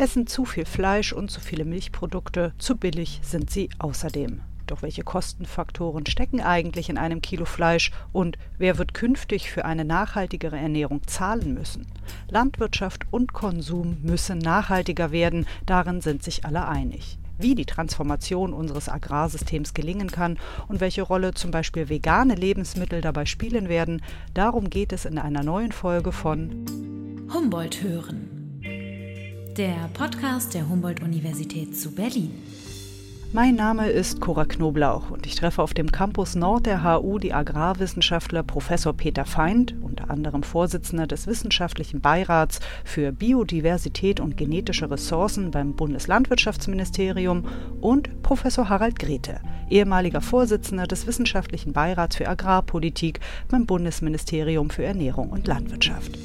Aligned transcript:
Essen 0.00 0.26
zu 0.26 0.46
viel 0.46 0.64
Fleisch 0.64 1.12
und 1.12 1.30
zu 1.30 1.40
viele 1.40 1.66
Milchprodukte, 1.66 2.54
zu 2.58 2.76
billig 2.76 3.20
sind 3.22 3.50
sie 3.50 3.68
außerdem. 3.78 4.40
Doch 4.66 4.80
welche 4.80 5.02
Kostenfaktoren 5.02 6.06
stecken 6.06 6.40
eigentlich 6.40 6.88
in 6.88 6.96
einem 6.96 7.20
Kilo 7.20 7.44
Fleisch 7.44 7.90
und 8.10 8.38
wer 8.56 8.78
wird 8.78 8.94
künftig 8.94 9.50
für 9.50 9.66
eine 9.66 9.84
nachhaltigere 9.84 10.56
Ernährung 10.56 11.06
zahlen 11.06 11.52
müssen? 11.52 11.86
Landwirtschaft 12.30 13.04
und 13.10 13.34
Konsum 13.34 13.98
müssen 14.02 14.38
nachhaltiger 14.38 15.12
werden, 15.12 15.46
darin 15.66 16.00
sind 16.00 16.22
sich 16.22 16.46
alle 16.46 16.66
einig. 16.66 17.18
Wie 17.36 17.54
die 17.54 17.66
Transformation 17.66 18.54
unseres 18.54 18.88
Agrarsystems 18.88 19.74
gelingen 19.74 20.10
kann 20.10 20.38
und 20.68 20.80
welche 20.80 21.02
Rolle 21.02 21.34
zum 21.34 21.50
Beispiel 21.50 21.90
vegane 21.90 22.36
Lebensmittel 22.36 23.02
dabei 23.02 23.26
spielen 23.26 23.68
werden, 23.68 24.02
darum 24.32 24.70
geht 24.70 24.92
es 24.94 25.04
in 25.04 25.18
einer 25.18 25.42
neuen 25.42 25.72
Folge 25.72 26.12
von 26.12 26.64
Humboldt 27.34 27.82
hören. 27.82 28.29
Der 29.60 29.90
Podcast 29.92 30.54
der 30.54 30.66
Humboldt-Universität 30.66 31.76
zu 31.76 31.94
Berlin. 31.94 32.30
Mein 33.34 33.56
Name 33.56 33.90
ist 33.90 34.18
Cora 34.18 34.46
Knoblauch 34.46 35.10
und 35.10 35.26
ich 35.26 35.34
treffe 35.34 35.60
auf 35.60 35.74
dem 35.74 35.92
Campus 35.92 36.34
Nord 36.34 36.64
der 36.64 36.82
HU 36.82 37.18
die 37.18 37.34
Agrarwissenschaftler 37.34 38.42
Professor 38.42 38.94
Peter 38.94 39.26
Feind, 39.26 39.74
unter 39.82 40.08
anderem 40.08 40.44
Vorsitzender 40.44 41.06
des 41.06 41.26
Wissenschaftlichen 41.26 42.00
Beirats 42.00 42.60
für 42.86 43.12
Biodiversität 43.12 44.18
und 44.18 44.38
genetische 44.38 44.90
Ressourcen 44.90 45.50
beim 45.50 45.74
Bundeslandwirtschaftsministerium 45.74 47.44
und 47.82 48.22
Professor 48.22 48.70
Harald 48.70 48.98
Grete, 48.98 49.42
ehemaliger 49.68 50.22
Vorsitzender 50.22 50.86
des 50.86 51.06
Wissenschaftlichen 51.06 51.74
Beirats 51.74 52.16
für 52.16 52.28
Agrarpolitik 52.28 53.20
beim 53.50 53.66
Bundesministerium 53.66 54.70
für 54.70 54.84
Ernährung 54.84 55.28
und 55.28 55.46
Landwirtschaft. 55.46 56.16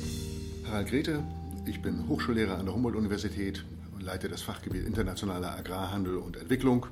Harald 0.72 0.88
Grete, 0.88 1.22
ich 1.68 1.82
bin 1.82 2.08
Hochschullehrer 2.08 2.58
an 2.58 2.66
der 2.66 2.76
Humboldt-Universität 2.76 3.64
und 3.94 4.04
leite 4.04 4.30
das 4.30 4.42
Fachgebiet 4.42 4.86
Internationaler 4.86 5.58
Agrarhandel 5.58 6.18
und 6.18 6.38
Entwicklung. 6.38 6.88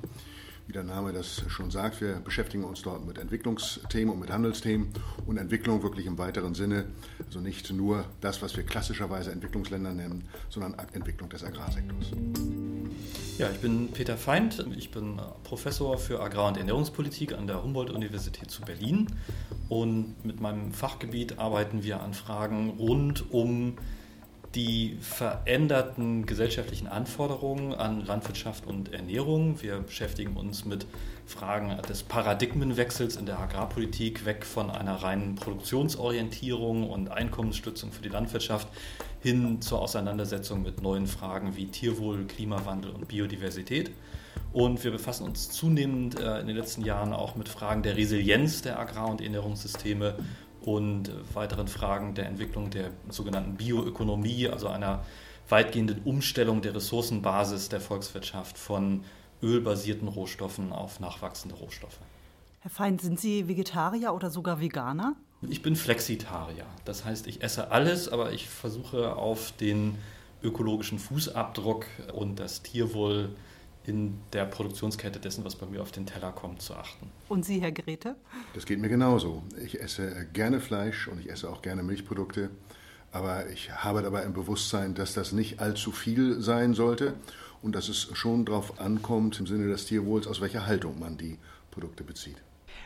Wie 0.66 0.72
der 0.72 0.82
Name 0.82 1.12
das 1.12 1.42
schon 1.48 1.70
sagt, 1.70 2.00
wir 2.00 2.14
beschäftigen 2.14 2.64
uns 2.64 2.80
dort 2.80 3.06
mit 3.06 3.18
Entwicklungsthemen 3.18 4.14
und 4.14 4.18
mit 4.18 4.30
Handelsthemen 4.30 4.88
und 5.26 5.36
Entwicklung 5.36 5.82
wirklich 5.82 6.06
im 6.06 6.16
weiteren 6.16 6.54
Sinne. 6.54 6.86
Also 7.26 7.40
nicht 7.40 7.70
nur 7.70 8.06
das, 8.22 8.40
was 8.40 8.56
wir 8.56 8.64
klassischerweise 8.64 9.30
Entwicklungsländer 9.30 9.92
nennen, 9.92 10.24
sondern 10.48 10.74
Entwicklung 10.94 11.28
des 11.28 11.44
Agrarsektors. 11.44 12.12
Ja, 13.36 13.50
ich 13.50 13.58
bin 13.58 13.88
Peter 13.92 14.16
Feind. 14.16 14.64
Ich 14.76 14.90
bin 14.90 15.20
Professor 15.42 15.98
für 15.98 16.20
Agrar- 16.20 16.48
und 16.48 16.56
Ernährungspolitik 16.56 17.34
an 17.34 17.46
der 17.46 17.62
Humboldt-Universität 17.62 18.50
zu 18.50 18.62
Berlin. 18.62 19.08
Und 19.68 20.24
mit 20.24 20.40
meinem 20.40 20.72
Fachgebiet 20.72 21.38
arbeiten 21.38 21.82
wir 21.82 22.00
an 22.00 22.14
Fragen 22.14 22.70
rund 22.70 23.30
um 23.30 23.76
die 24.54 24.96
veränderten 25.00 26.26
gesellschaftlichen 26.26 26.86
Anforderungen 26.86 27.74
an 27.74 28.04
Landwirtschaft 28.04 28.66
und 28.66 28.92
Ernährung. 28.92 29.60
Wir 29.62 29.78
beschäftigen 29.78 30.36
uns 30.36 30.64
mit 30.64 30.86
Fragen 31.26 31.76
des 31.88 32.02
Paradigmenwechsels 32.02 33.16
in 33.16 33.26
der 33.26 33.38
Agrarpolitik, 33.40 34.24
weg 34.24 34.44
von 34.44 34.70
einer 34.70 34.96
reinen 34.96 35.34
Produktionsorientierung 35.34 36.88
und 36.88 37.10
Einkommensstützung 37.10 37.90
für 37.90 38.02
die 38.02 38.10
Landwirtschaft 38.10 38.68
hin 39.20 39.60
zur 39.60 39.80
Auseinandersetzung 39.80 40.62
mit 40.62 40.82
neuen 40.82 41.06
Fragen 41.06 41.56
wie 41.56 41.66
Tierwohl, 41.66 42.26
Klimawandel 42.26 42.92
und 42.92 43.08
Biodiversität. 43.08 43.90
Und 44.52 44.84
wir 44.84 44.92
befassen 44.92 45.24
uns 45.24 45.50
zunehmend 45.50 46.20
äh, 46.20 46.40
in 46.40 46.46
den 46.46 46.56
letzten 46.56 46.84
Jahren 46.84 47.12
auch 47.12 47.34
mit 47.34 47.48
Fragen 47.48 47.82
der 47.82 47.96
Resilienz 47.96 48.62
der 48.62 48.78
Agrar- 48.78 49.10
und 49.10 49.20
Ernährungssysteme 49.20 50.16
und 50.64 51.10
weiteren 51.34 51.68
Fragen 51.68 52.14
der 52.14 52.26
Entwicklung 52.26 52.70
der 52.70 52.90
sogenannten 53.08 53.56
Bioökonomie, 53.56 54.48
also 54.48 54.68
einer 54.68 55.04
weitgehenden 55.48 56.02
Umstellung 56.04 56.62
der 56.62 56.74
Ressourcenbasis 56.74 57.68
der 57.68 57.80
Volkswirtschaft 57.80 58.56
von 58.56 59.04
ölbasierten 59.42 60.08
Rohstoffen 60.08 60.72
auf 60.72 61.00
nachwachsende 61.00 61.54
Rohstoffe. 61.56 61.98
Herr 62.60 62.70
Feind, 62.70 63.02
sind 63.02 63.20
Sie 63.20 63.46
Vegetarier 63.46 64.14
oder 64.14 64.30
sogar 64.30 64.58
Veganer? 64.58 65.16
Ich 65.42 65.60
bin 65.60 65.76
Flexitarier. 65.76 66.64
Das 66.86 67.04
heißt, 67.04 67.26
ich 67.26 67.42
esse 67.42 67.70
alles, 67.70 68.08
aber 68.08 68.32
ich 68.32 68.48
versuche 68.48 69.16
auf 69.16 69.52
den 69.52 69.98
ökologischen 70.42 70.98
Fußabdruck 70.98 71.84
und 72.14 72.38
das 72.40 72.62
Tierwohl 72.62 73.30
in 73.86 74.18
der 74.32 74.46
Produktionskette 74.46 75.20
dessen, 75.20 75.44
was 75.44 75.56
bei 75.56 75.66
mir 75.66 75.82
auf 75.82 75.92
den 75.92 76.06
Teller 76.06 76.32
kommt, 76.32 76.62
zu 76.62 76.74
achten. 76.74 77.10
Und 77.28 77.44
Sie, 77.44 77.60
Herr 77.60 77.72
Grete? 77.72 78.16
Das 78.54 78.64
geht 78.64 78.78
mir 78.78 78.88
genauso. 78.88 79.42
Ich 79.62 79.80
esse 79.80 80.26
gerne 80.32 80.60
Fleisch 80.60 81.08
und 81.08 81.20
ich 81.20 81.30
esse 81.30 81.50
auch 81.50 81.62
gerne 81.62 81.82
Milchprodukte. 81.82 82.50
Aber 83.12 83.48
ich 83.48 83.70
habe 83.70 84.02
dabei 84.02 84.22
im 84.22 84.32
Bewusstsein, 84.32 84.94
dass 84.94 85.14
das 85.14 85.32
nicht 85.32 85.60
allzu 85.60 85.92
viel 85.92 86.40
sein 86.40 86.74
sollte 86.74 87.14
und 87.62 87.74
dass 87.74 87.88
es 87.88 88.08
schon 88.14 88.44
darauf 88.44 88.80
ankommt, 88.80 89.38
im 89.38 89.46
Sinne 89.46 89.68
des 89.68 89.86
Tierwohls, 89.86 90.26
aus 90.26 90.40
welcher 90.40 90.66
Haltung 90.66 90.98
man 90.98 91.16
die 91.16 91.38
Produkte 91.70 92.04
bezieht. 92.04 92.42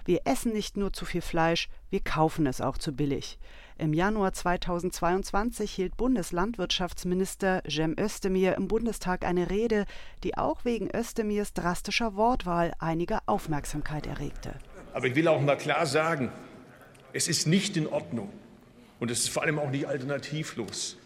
Wir 0.09 0.23
essen 0.25 0.55
nicht 0.55 0.79
nur 0.79 0.91
zu 0.95 1.05
viel 1.05 1.21
Fleisch, 1.21 1.69
wir 1.91 2.01
kaufen 2.01 2.47
es 2.47 2.63
auch 2.63 2.79
zu 2.79 2.93
billig. 2.93 3.39
Im 3.77 3.93
Januar 3.93 4.33
2022 4.33 5.71
hielt 5.71 5.99
Bundeslandwirtschaftsminister 5.99 7.63
Cem 7.69 7.95
Özdemir 8.01 8.55
im 8.57 8.69
Bundestag 8.69 9.27
eine 9.27 9.51
Rede, 9.51 9.85
die 10.25 10.35
auch 10.39 10.65
wegen 10.65 10.89
Özdemirs 10.97 11.53
drastischer 11.53 12.17
Wortwahl 12.17 12.73
einige 12.79 13.19
Aufmerksamkeit 13.27 14.07
erregte. 14.07 14.55
Aber 14.95 15.09
ich 15.09 15.15
will 15.15 15.29
auch 15.29 15.43
mal 15.43 15.59
klar 15.59 15.85
sagen, 15.85 16.33
es 17.13 17.29
ist 17.29 17.47
nicht 17.47 17.77
in 17.77 17.87
Ordnung 17.87 18.31
und 19.01 19.11
es 19.11 19.25
ist 19.25 19.29
vor 19.29 19.43
allem 19.43 19.59
auch 19.59 19.69
nicht 19.69 19.89
alternativlos, 19.89 20.97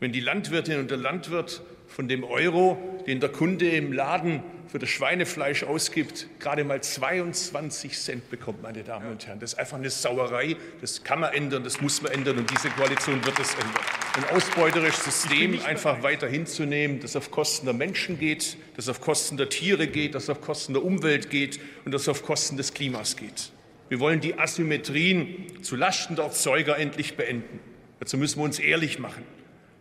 wenn 0.00 0.12
die 0.12 0.20
Landwirtin 0.20 0.78
und 0.78 0.90
der 0.90 0.98
Landwirt 0.98 1.62
von 1.86 2.08
dem 2.08 2.22
Euro, 2.24 2.78
den 3.06 3.20
der 3.20 3.30
Kunde 3.30 3.68
im 3.68 3.92
Laden 3.92 4.42
für 4.68 4.78
das 4.78 4.90
Schweinefleisch 4.90 5.64
ausgibt, 5.64 6.26
gerade 6.38 6.62
mal 6.62 6.82
22 6.82 7.98
Cent 7.98 8.30
bekommt, 8.30 8.62
meine 8.62 8.84
Damen 8.84 9.10
und 9.10 9.26
Herren. 9.26 9.40
Das 9.40 9.54
ist 9.54 9.58
einfach 9.58 9.78
eine 9.78 9.88
Sauerei. 9.88 10.56
Das 10.80 11.02
kann 11.02 11.20
man 11.20 11.32
ändern, 11.32 11.64
das 11.64 11.80
muss 11.80 12.02
man 12.02 12.12
ändern 12.12 12.38
und 12.38 12.50
diese 12.50 12.68
Koalition 12.70 13.24
wird 13.24 13.38
es 13.40 13.54
ändern. 13.54 13.82
Ein 14.16 14.36
ausbeuterisches 14.36 15.04
System 15.04 15.60
einfach 15.64 16.02
weiter 16.02 16.28
hinzunehmen, 16.28 17.00
das 17.00 17.16
auf 17.16 17.30
Kosten 17.30 17.66
der 17.66 17.74
Menschen 17.74 18.18
geht, 18.18 18.58
das 18.76 18.88
auf 18.88 19.00
Kosten 19.00 19.38
der 19.38 19.48
Tiere 19.48 19.86
geht, 19.86 20.14
das 20.14 20.28
auf 20.28 20.42
Kosten 20.42 20.74
der 20.74 20.84
Umwelt 20.84 21.30
geht 21.30 21.58
und 21.84 21.92
das 21.92 22.08
auf 22.08 22.22
Kosten 22.22 22.56
des 22.56 22.74
Klimas 22.74 23.16
geht. 23.16 23.50
Wir 23.88 24.00
wollen 24.00 24.20
die 24.20 24.38
Asymmetrien 24.38 25.62
zu 25.62 25.76
Lasten 25.76 26.14
der 26.14 26.26
Erzeuger 26.26 26.76
endlich 26.76 27.16
beenden. 27.16 27.58
Dazu 28.00 28.18
müssen 28.18 28.38
wir 28.38 28.44
uns 28.44 28.58
ehrlich 28.58 28.98
machen. 28.98 29.24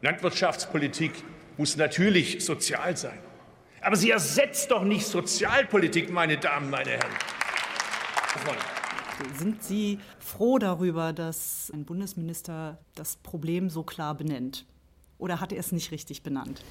Landwirtschaftspolitik 0.02 1.24
muss 1.58 1.76
natürlich 1.76 2.46
sozial 2.46 2.96
sein. 2.96 3.20
Aber 3.82 3.96
sie 3.96 4.12
ersetzt 4.12 4.70
doch 4.72 4.84
nicht 4.84 5.06
Sozialpolitik, 5.06 6.12
meine 6.12 6.38
Damen, 6.38 6.70
meine 6.70 6.92
Herren. 6.92 7.12
Sind 9.36 9.64
Sie 9.64 10.00
froh 10.20 10.60
darüber, 10.60 11.14
dass 11.14 11.72
ein 11.74 11.86
Bundesminister 11.86 12.78
das 12.96 13.16
Problem 13.18 13.70
so 13.70 13.84
klar 13.84 14.16
benennt? 14.16 14.66
Oder 15.18 15.40
hat 15.40 15.52
er 15.52 15.60
es 15.60 15.72
nicht 15.72 15.92
richtig 15.92 16.22
benannt? 16.22 16.62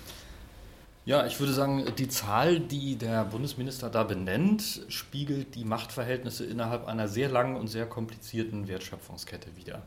Ja, 1.05 1.27
ich 1.27 1.39
würde 1.41 1.53
sagen, 1.53 1.85
die 1.99 2.09
Zahl, 2.09 2.61
die 2.61 2.97
der 2.97 3.25
Bundesminister 3.25 3.91
da 3.91 4.03
benennt, 4.05 4.83
spiegelt 4.89 5.55
die 5.55 5.65
Machtverhältnisse 5.65 6.45
innerhalb 6.45 6.87
einer 6.87 7.09
sehr 7.09 7.29
langen 7.29 7.57
und 7.57 7.69
sehr 7.69 7.87
komplizierten 7.87 8.69
Wertschöpfungskette 8.69 9.57
wider. 9.57 9.83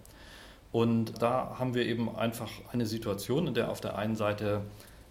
Und 0.72 1.22
da 1.22 1.56
haben 1.58 1.74
wir 1.74 1.86
eben 1.86 2.16
einfach 2.16 2.50
eine 2.72 2.86
Situation, 2.86 3.48
in 3.48 3.54
der 3.54 3.72
auf 3.72 3.82
der 3.82 3.98
einen 3.98 4.16
Seite 4.16 4.62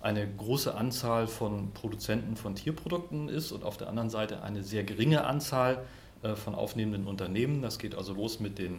eine 0.00 0.26
große 0.28 0.74
Anzahl 0.74 1.26
von 1.26 1.72
Produzenten 1.72 2.36
von 2.36 2.54
Tierprodukten 2.54 3.28
ist 3.28 3.50
und 3.50 3.64
auf 3.64 3.76
der 3.76 3.88
anderen 3.88 4.10
Seite 4.10 4.42
eine 4.42 4.62
sehr 4.62 4.84
geringe 4.84 5.24
Anzahl 5.24 5.84
äh, 6.22 6.36
von 6.36 6.54
aufnehmenden 6.54 7.08
Unternehmen. 7.08 7.62
Das 7.62 7.78
geht 7.78 7.96
also 7.96 8.14
los 8.14 8.38
mit 8.38 8.58
den 8.58 8.78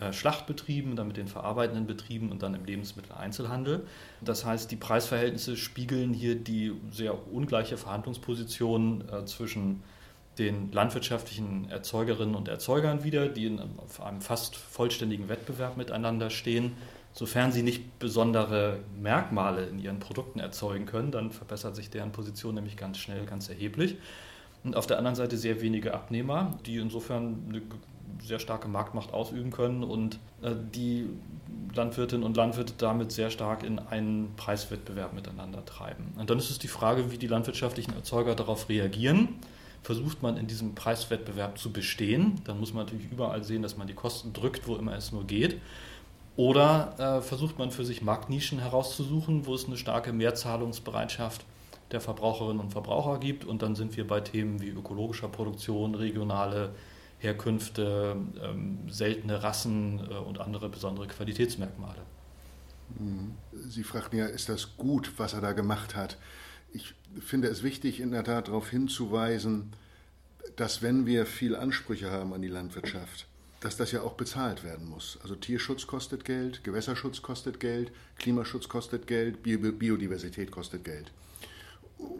äh, 0.00 0.12
Schlachtbetrieben, 0.12 0.96
dann 0.96 1.06
mit 1.06 1.16
den 1.16 1.28
verarbeitenden 1.28 1.86
Betrieben 1.86 2.32
und 2.32 2.42
dann 2.42 2.54
im 2.54 2.64
Lebensmitteleinzelhandel. 2.64 3.86
Das 4.20 4.44
heißt, 4.44 4.70
die 4.70 4.76
Preisverhältnisse 4.76 5.56
spiegeln 5.56 6.12
hier 6.12 6.34
die 6.34 6.72
sehr 6.90 7.32
ungleiche 7.32 7.76
Verhandlungsposition 7.76 9.04
äh, 9.08 9.24
zwischen 9.24 9.84
den 10.38 10.70
landwirtschaftlichen 10.72 11.70
Erzeugerinnen 11.70 12.34
und 12.34 12.48
Erzeugern 12.48 13.04
wider, 13.04 13.28
die 13.28 13.46
in 13.46 13.60
einem 13.60 14.20
fast 14.20 14.56
vollständigen 14.56 15.28
Wettbewerb 15.28 15.76
miteinander 15.76 16.30
stehen 16.30 16.72
Sofern 17.16 17.50
sie 17.50 17.62
nicht 17.62 17.98
besondere 17.98 18.80
Merkmale 19.00 19.64
in 19.64 19.78
ihren 19.78 20.00
Produkten 20.00 20.38
erzeugen 20.38 20.84
können, 20.84 21.10
dann 21.10 21.30
verbessert 21.30 21.74
sich 21.74 21.88
deren 21.88 22.12
Position 22.12 22.54
nämlich 22.54 22.76
ganz 22.76 22.98
schnell, 22.98 23.24
ganz 23.24 23.48
erheblich. 23.48 23.96
und 24.64 24.76
auf 24.76 24.86
der 24.86 24.98
anderen 24.98 25.14
Seite 25.16 25.38
sehr 25.38 25.62
wenige 25.62 25.94
Abnehmer, 25.94 26.58
die 26.66 26.76
insofern 26.76 27.46
eine 27.48 27.62
sehr 28.22 28.38
starke 28.38 28.68
Marktmacht 28.68 29.14
ausüben 29.14 29.50
können 29.50 29.82
und 29.82 30.18
äh, 30.42 30.52
die 30.74 31.08
Landwirtinnen 31.74 32.22
und 32.22 32.36
Landwirte 32.36 32.74
damit 32.76 33.12
sehr 33.12 33.30
stark 33.30 33.62
in 33.62 33.78
einen 33.78 34.34
Preiswettbewerb 34.36 35.14
miteinander 35.14 35.64
treiben. 35.64 36.12
Und 36.18 36.28
dann 36.28 36.36
ist 36.36 36.50
es 36.50 36.58
die 36.58 36.68
Frage, 36.68 37.10
wie 37.12 37.16
die 37.16 37.28
landwirtschaftlichen 37.28 37.94
Erzeuger 37.94 38.34
darauf 38.34 38.68
reagieren. 38.68 39.28
Versucht 39.86 40.20
man 40.20 40.36
in 40.36 40.48
diesem 40.48 40.74
Preiswettbewerb 40.74 41.58
zu 41.58 41.70
bestehen, 41.70 42.40
dann 42.42 42.58
muss 42.58 42.74
man 42.74 42.86
natürlich 42.86 43.08
überall 43.08 43.44
sehen, 43.44 43.62
dass 43.62 43.76
man 43.76 43.86
die 43.86 43.94
Kosten 43.94 44.32
drückt, 44.32 44.66
wo 44.66 44.74
immer 44.74 44.96
es 44.96 45.12
nur 45.12 45.24
geht. 45.28 45.60
Oder 46.34 46.96
äh, 46.98 47.22
versucht 47.22 47.56
man 47.56 47.70
für 47.70 47.84
sich 47.84 48.02
Marktnischen 48.02 48.58
herauszusuchen, 48.58 49.46
wo 49.46 49.54
es 49.54 49.66
eine 49.66 49.76
starke 49.76 50.12
Mehrzahlungsbereitschaft 50.12 51.44
der 51.92 52.00
Verbraucherinnen 52.00 52.58
und 52.58 52.72
Verbraucher 52.72 53.20
gibt. 53.20 53.44
Und 53.44 53.62
dann 53.62 53.76
sind 53.76 53.96
wir 53.96 54.04
bei 54.08 54.20
Themen 54.20 54.60
wie 54.60 54.70
ökologischer 54.70 55.28
Produktion, 55.28 55.94
regionale 55.94 56.70
Herkünfte, 57.20 58.16
ähm, 58.42 58.78
seltene 58.88 59.44
Rassen 59.44 60.00
äh, 60.10 60.14
und 60.14 60.40
andere 60.40 60.68
besondere 60.68 61.06
Qualitätsmerkmale. 61.06 62.02
Mhm. 62.98 63.36
Sie 63.68 63.84
fragten 63.84 64.18
ja, 64.18 64.26
ist 64.26 64.48
das 64.48 64.76
gut, 64.76 65.12
was 65.16 65.32
er 65.32 65.42
da 65.42 65.52
gemacht 65.52 65.94
hat? 65.94 66.16
Ich 66.76 66.94
finde 67.24 67.48
es 67.48 67.62
wichtig, 67.62 68.00
in 68.00 68.10
der 68.10 68.22
Tat 68.22 68.48
darauf 68.48 68.68
hinzuweisen, 68.68 69.72
dass 70.56 70.82
wenn 70.82 71.06
wir 71.06 71.24
viel 71.24 71.56
Ansprüche 71.56 72.10
haben 72.10 72.34
an 72.34 72.42
die 72.42 72.48
Landwirtschaft, 72.48 73.26
dass 73.60 73.78
das 73.78 73.92
ja 73.92 74.02
auch 74.02 74.12
bezahlt 74.12 74.62
werden 74.62 74.86
muss. 74.86 75.18
Also 75.22 75.36
Tierschutz 75.36 75.86
kostet 75.86 76.26
Geld, 76.26 76.64
Gewässerschutz 76.64 77.22
kostet 77.22 77.60
Geld, 77.60 77.92
Klimaschutz 78.18 78.68
kostet 78.68 79.06
Geld, 79.06 79.42
Biodiversität 79.42 80.50
kostet 80.50 80.84
Geld. 80.84 81.12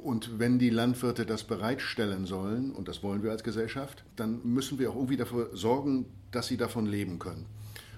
Und 0.03 0.38
wenn 0.38 0.58
die 0.58 0.70
Landwirte 0.70 1.26
das 1.26 1.44
bereitstellen 1.44 2.25
sollen, 2.25 2.70
und 2.70 2.88
das 2.88 3.03
wollen 3.03 3.23
wir 3.23 3.32
als 3.32 3.44
Gesellschaft, 3.44 4.05
dann 4.17 4.41
müssen 4.43 4.79
wir 4.79 4.88
auch 4.88 4.97
irgendwie 4.97 5.19
dafür 5.19 5.50
sorgen, 5.53 6.06
dass 6.31 6.47
sie 6.47 6.56
davon 6.56 6.87
leben 6.87 7.19
können. 7.19 7.44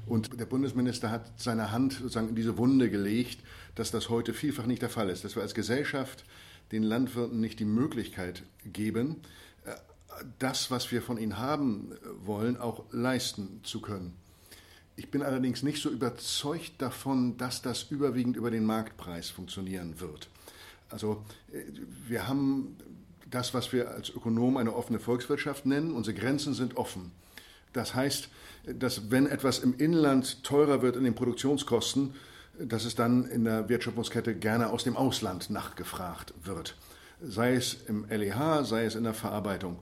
Und 0.07 0.41
der 0.41 0.47
Bundesminister 0.47 1.13
hat 1.13 1.31
seine 1.37 1.71
Hand 1.71 1.93
sozusagen 1.93 2.31
in 2.31 2.35
diese 2.35 2.59
Wunde 2.59 2.91
gelegt, 2.91 3.45
dass 3.77 3.93
das 3.93 4.09
heute 4.09 4.35
vielfach 4.35 4.67
nicht 4.67 4.83
der 4.83 4.89
Fall 4.89 5.09
ist, 5.09 5.23
dass 5.23 5.37
wir 5.37 5.43
als 5.43 5.55
Gesellschaft 5.55 6.25
den 6.73 6.83
Landwirten 6.83 7.41
nicht 7.41 7.61
die 7.61 7.65
Möglichkeit 7.65 8.43
geben, 8.65 9.17
äh, 9.65 9.73
das, 10.39 10.71
was 10.71 10.91
wir 10.93 11.03
von 11.03 11.19
ihnen 11.19 11.39
haben 11.39 11.93
wollen, 12.25 12.57
auch 12.57 12.85
leisten 12.93 13.61
zu 13.63 13.81
können. 13.81 14.15
Ich 14.97 15.11
bin 15.11 15.23
allerdings 15.23 15.63
nicht 15.63 15.81
so 15.81 15.91
überzeugt 15.91 16.73
davon, 16.79 17.37
dass 17.37 17.63
das 17.63 17.85
überwiegend 17.85 18.37
über 18.37 18.51
den 18.51 18.65
Marktpreis 18.65 19.31
funktionieren 19.31 20.01
wird. 20.01 20.29
Also 20.91 21.25
äh, 21.53 21.63
wir 22.07 22.29
haben 22.29 22.77
das, 23.31 23.55
was 23.55 23.73
wir 23.73 23.91
als 23.91 24.11
Ökonom 24.11 24.57
eine 24.57 24.75
offene 24.75 24.99
Volkswirtschaft 24.99 25.67
nennen. 25.67 25.93
Unsere 25.93 26.17
Grenzen 26.17 26.55
sind 26.55 26.77
offen. 26.77 27.13
Das 27.73 27.95
heißt, 27.95 28.29
dass 28.67 29.11
wenn 29.11 29.27
etwas 29.27 29.59
im 29.59 29.75
Inland 29.77 30.43
teurer 30.45 30.83
wird 30.83 30.97
in 30.97 31.05
den 31.05 31.15
Produktionskosten, 31.15 32.15
dass 32.61 32.85
es 32.85 32.95
dann 32.95 33.25
in 33.27 33.45
der 33.45 33.69
Wertschöpfungskette 33.69 34.35
gerne 34.35 34.71
aus 34.71 34.85
dem 34.85 34.97
Ausland 34.97 35.51
nachgefragt 35.51 36.35
wird. 36.45 36.77
Sei 37.21 37.55
es 37.55 37.77
im 37.89 38.07
LEH, 38.09 38.65
sei 38.65 38.85
es 38.85 38.95
in 38.95 39.05
der 39.05 39.15
Verarbeitung. 39.15 39.79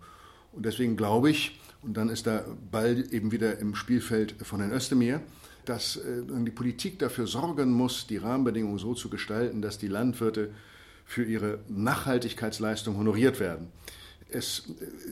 Und 0.52 0.64
deswegen 0.64 0.96
glaube 0.96 1.30
ich, 1.30 1.60
und 1.82 1.96
dann 1.96 2.08
ist 2.08 2.26
der 2.26 2.44
Ball 2.70 3.04
eben 3.10 3.30
wieder 3.30 3.58
im 3.58 3.74
Spielfeld 3.74 4.34
von 4.42 4.60
Herrn 4.60 4.72
Özdemir, 4.72 5.20
dass 5.64 5.96
äh, 5.96 6.22
die 6.28 6.50
Politik 6.50 6.98
dafür 6.98 7.26
sorgen 7.26 7.70
muss, 7.72 8.06
die 8.06 8.16
Rahmenbedingungen 8.16 8.78
so 8.78 8.94
zu 8.94 9.10
gestalten, 9.10 9.62
dass 9.62 9.78
die 9.78 9.88
Landwirte 9.88 10.50
für 11.04 11.24
ihre 11.24 11.60
Nachhaltigkeitsleistung 11.68 12.96
honoriert 12.96 13.38
werden. 13.38 13.68
Es 14.28 14.64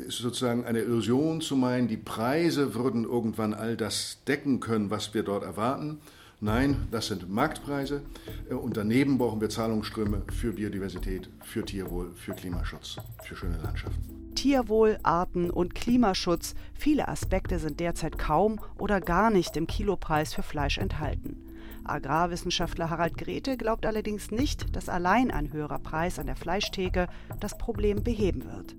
ist 0.09 0.19
sozusagen 0.19 0.65
eine 0.65 0.81
Illusion 0.81 1.41
zu 1.41 1.55
meinen, 1.55 1.87
die 1.87 1.97
Preise 1.97 2.75
würden 2.75 3.05
irgendwann 3.05 3.55
all 3.55 3.77
das 3.77 4.19
decken 4.27 4.59
können, 4.59 4.91
was 4.91 5.15
wir 5.15 5.23
dort 5.23 5.45
erwarten. 5.45 6.01
Nein, 6.45 6.89
das 6.91 7.07
sind 7.07 7.31
Marktpreise 7.31 8.03
und 8.51 8.77
daneben 8.77 9.17
brauchen 9.17 9.41
wir 9.41 9.49
Zahlungsströme 9.49 10.21
für 10.31 10.53
Biodiversität, 10.53 11.31
für 11.41 11.65
Tierwohl, 11.65 12.13
für 12.17 12.35
Klimaschutz, 12.35 12.97
für 13.23 13.35
schöne 13.35 13.57
Landschaften. 13.63 14.35
Tierwohl, 14.35 14.99
Arten 15.03 15.49
und 15.49 15.75
Klimaschutz, 15.75 16.55
viele 16.75 17.09
Aspekte 17.09 17.59
sind 17.59 17.81
derzeit 17.81 18.19
kaum 18.19 18.61
oder 18.79 19.01
gar 19.01 19.31
nicht 19.31 19.57
im 19.57 19.67
Kilopreis 19.67 20.35
für 20.35 20.43
Fleisch 20.43 20.77
enthalten. 20.77 21.39
Agrarwissenschaftler 21.85 22.91
Harald 22.91 23.17
Grete 23.17 23.57
glaubt 23.57 23.87
allerdings 23.87 24.31
nicht, 24.31 24.77
dass 24.77 24.91
allein 24.91 25.31
ein 25.31 25.51
höherer 25.51 25.79
Preis 25.79 26.19
an 26.19 26.27
der 26.27 26.37
Fleischtheke 26.37 27.09
das 27.41 27.57
Problem 27.57 28.05
beheben 28.05 28.45
wird. 28.45 28.77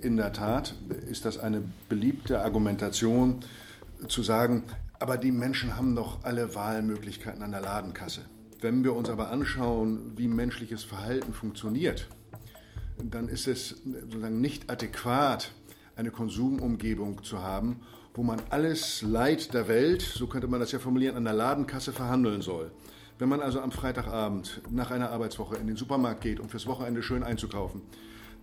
In 0.00 0.16
der 0.16 0.32
Tat 0.32 0.74
ist 1.08 1.24
das 1.24 1.38
eine 1.38 1.62
beliebte 1.88 2.40
Argumentation 2.40 3.38
zu 4.08 4.24
sagen, 4.24 4.64
aber 4.98 5.16
die 5.16 5.32
Menschen 5.32 5.76
haben 5.76 5.94
doch 5.94 6.24
alle 6.24 6.54
Wahlmöglichkeiten 6.54 7.42
an 7.42 7.50
der 7.50 7.60
Ladenkasse. 7.60 8.22
Wenn 8.60 8.84
wir 8.84 8.94
uns 8.94 9.10
aber 9.10 9.30
anschauen, 9.30 10.12
wie 10.16 10.28
menschliches 10.28 10.84
Verhalten 10.84 11.34
funktioniert, 11.34 12.08
dann 13.02 13.28
ist 13.28 13.48
es 13.48 13.82
sozusagen 13.84 14.40
nicht 14.40 14.70
adäquat, 14.70 15.52
eine 15.96 16.10
Konsumumgebung 16.10 17.22
zu 17.22 17.42
haben, 17.42 17.80
wo 18.14 18.22
man 18.22 18.40
alles 18.50 19.02
Leid 19.02 19.52
der 19.54 19.68
Welt, 19.68 20.02
so 20.02 20.26
könnte 20.26 20.46
man 20.46 20.60
das 20.60 20.72
ja 20.72 20.78
formulieren, 20.78 21.16
an 21.16 21.24
der 21.24 21.34
Ladenkasse 21.34 21.92
verhandeln 21.92 22.42
soll. 22.42 22.70
Wenn 23.18 23.28
man 23.28 23.40
also 23.40 23.60
am 23.60 23.70
Freitagabend 23.70 24.62
nach 24.70 24.90
einer 24.90 25.10
Arbeitswoche 25.10 25.56
in 25.56 25.66
den 25.66 25.76
Supermarkt 25.76 26.20
geht, 26.20 26.40
um 26.40 26.48
fürs 26.48 26.66
Wochenende 26.66 27.02
schön 27.02 27.22
einzukaufen, 27.22 27.82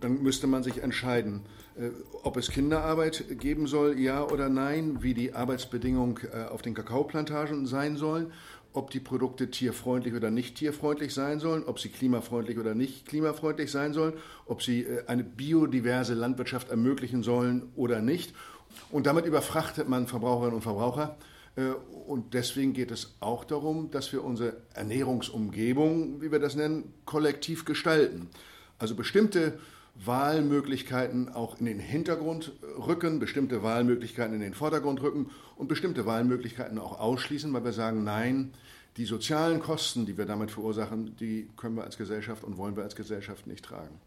dann 0.02 0.22
müsste 0.22 0.46
man 0.46 0.62
sich 0.62 0.82
entscheiden, 0.82 1.42
äh, 1.76 1.90
ob 2.22 2.36
es 2.36 2.50
Kinderarbeit 2.50 3.24
geben 3.38 3.66
soll, 3.66 3.98
ja 3.98 4.24
oder 4.24 4.48
nein, 4.48 5.02
wie 5.02 5.14
die 5.14 5.34
Arbeitsbedingungen 5.34 6.18
äh, 6.32 6.44
auf 6.44 6.62
den 6.62 6.74
Kakaoplantagen 6.74 7.66
sein 7.66 7.96
sollen, 7.96 8.32
ob 8.72 8.90
die 8.90 9.00
Produkte 9.00 9.50
tierfreundlich 9.50 10.14
oder 10.14 10.30
nicht 10.30 10.56
tierfreundlich 10.56 11.14
sein 11.14 11.40
sollen, 11.40 11.64
ob 11.64 11.78
sie 11.78 11.88
klimafreundlich 11.88 12.58
oder 12.58 12.74
nicht 12.74 13.06
klimafreundlich 13.06 13.70
sein 13.70 13.92
sollen, 13.92 14.14
ob 14.46 14.62
sie 14.62 14.82
äh, 14.82 15.06
eine 15.06 15.24
biodiverse 15.24 16.14
Landwirtschaft 16.14 16.70
ermöglichen 16.70 17.22
sollen 17.22 17.70
oder 17.76 18.00
nicht 18.00 18.34
und 18.90 19.06
damit 19.06 19.26
überfrachtet 19.26 19.88
man 19.88 20.06
Verbraucherinnen 20.06 20.56
und 20.56 20.62
Verbraucher. 20.62 21.16
Und 22.06 22.32
deswegen 22.32 22.72
geht 22.72 22.90
es 22.90 23.14
auch 23.20 23.44
darum, 23.44 23.90
dass 23.90 24.10
wir 24.14 24.24
unsere 24.24 24.56
Ernährungsumgebung, 24.72 26.22
wie 26.22 26.32
wir 26.32 26.38
das 26.38 26.56
nennen, 26.56 26.94
kollektiv 27.04 27.66
gestalten. 27.66 28.30
Also 28.78 28.96
bestimmte 28.96 29.60
Wahlmöglichkeiten 29.94 31.28
auch 31.28 31.60
in 31.60 31.66
den 31.66 31.78
Hintergrund 31.78 32.52
rücken, 32.86 33.18
bestimmte 33.18 33.62
Wahlmöglichkeiten 33.62 34.34
in 34.34 34.40
den 34.40 34.54
Vordergrund 34.54 35.02
rücken 35.02 35.30
und 35.56 35.68
bestimmte 35.68 36.06
Wahlmöglichkeiten 36.06 36.78
auch 36.78 36.98
ausschließen, 36.98 37.52
weil 37.52 37.64
wir 37.64 37.72
sagen, 37.72 38.02
nein, 38.04 38.52
die 38.96 39.04
sozialen 39.04 39.60
Kosten, 39.60 40.06
die 40.06 40.18
wir 40.18 40.26
damit 40.26 40.50
verursachen, 40.50 41.16
die 41.16 41.48
können 41.56 41.76
wir 41.76 41.84
als 41.84 41.96
Gesellschaft 41.96 42.44
und 42.44 42.56
wollen 42.56 42.76
wir 42.76 42.82
als 42.82 42.96
Gesellschaft 42.96 43.46
nicht 43.46 43.64
tragen. 43.64 43.98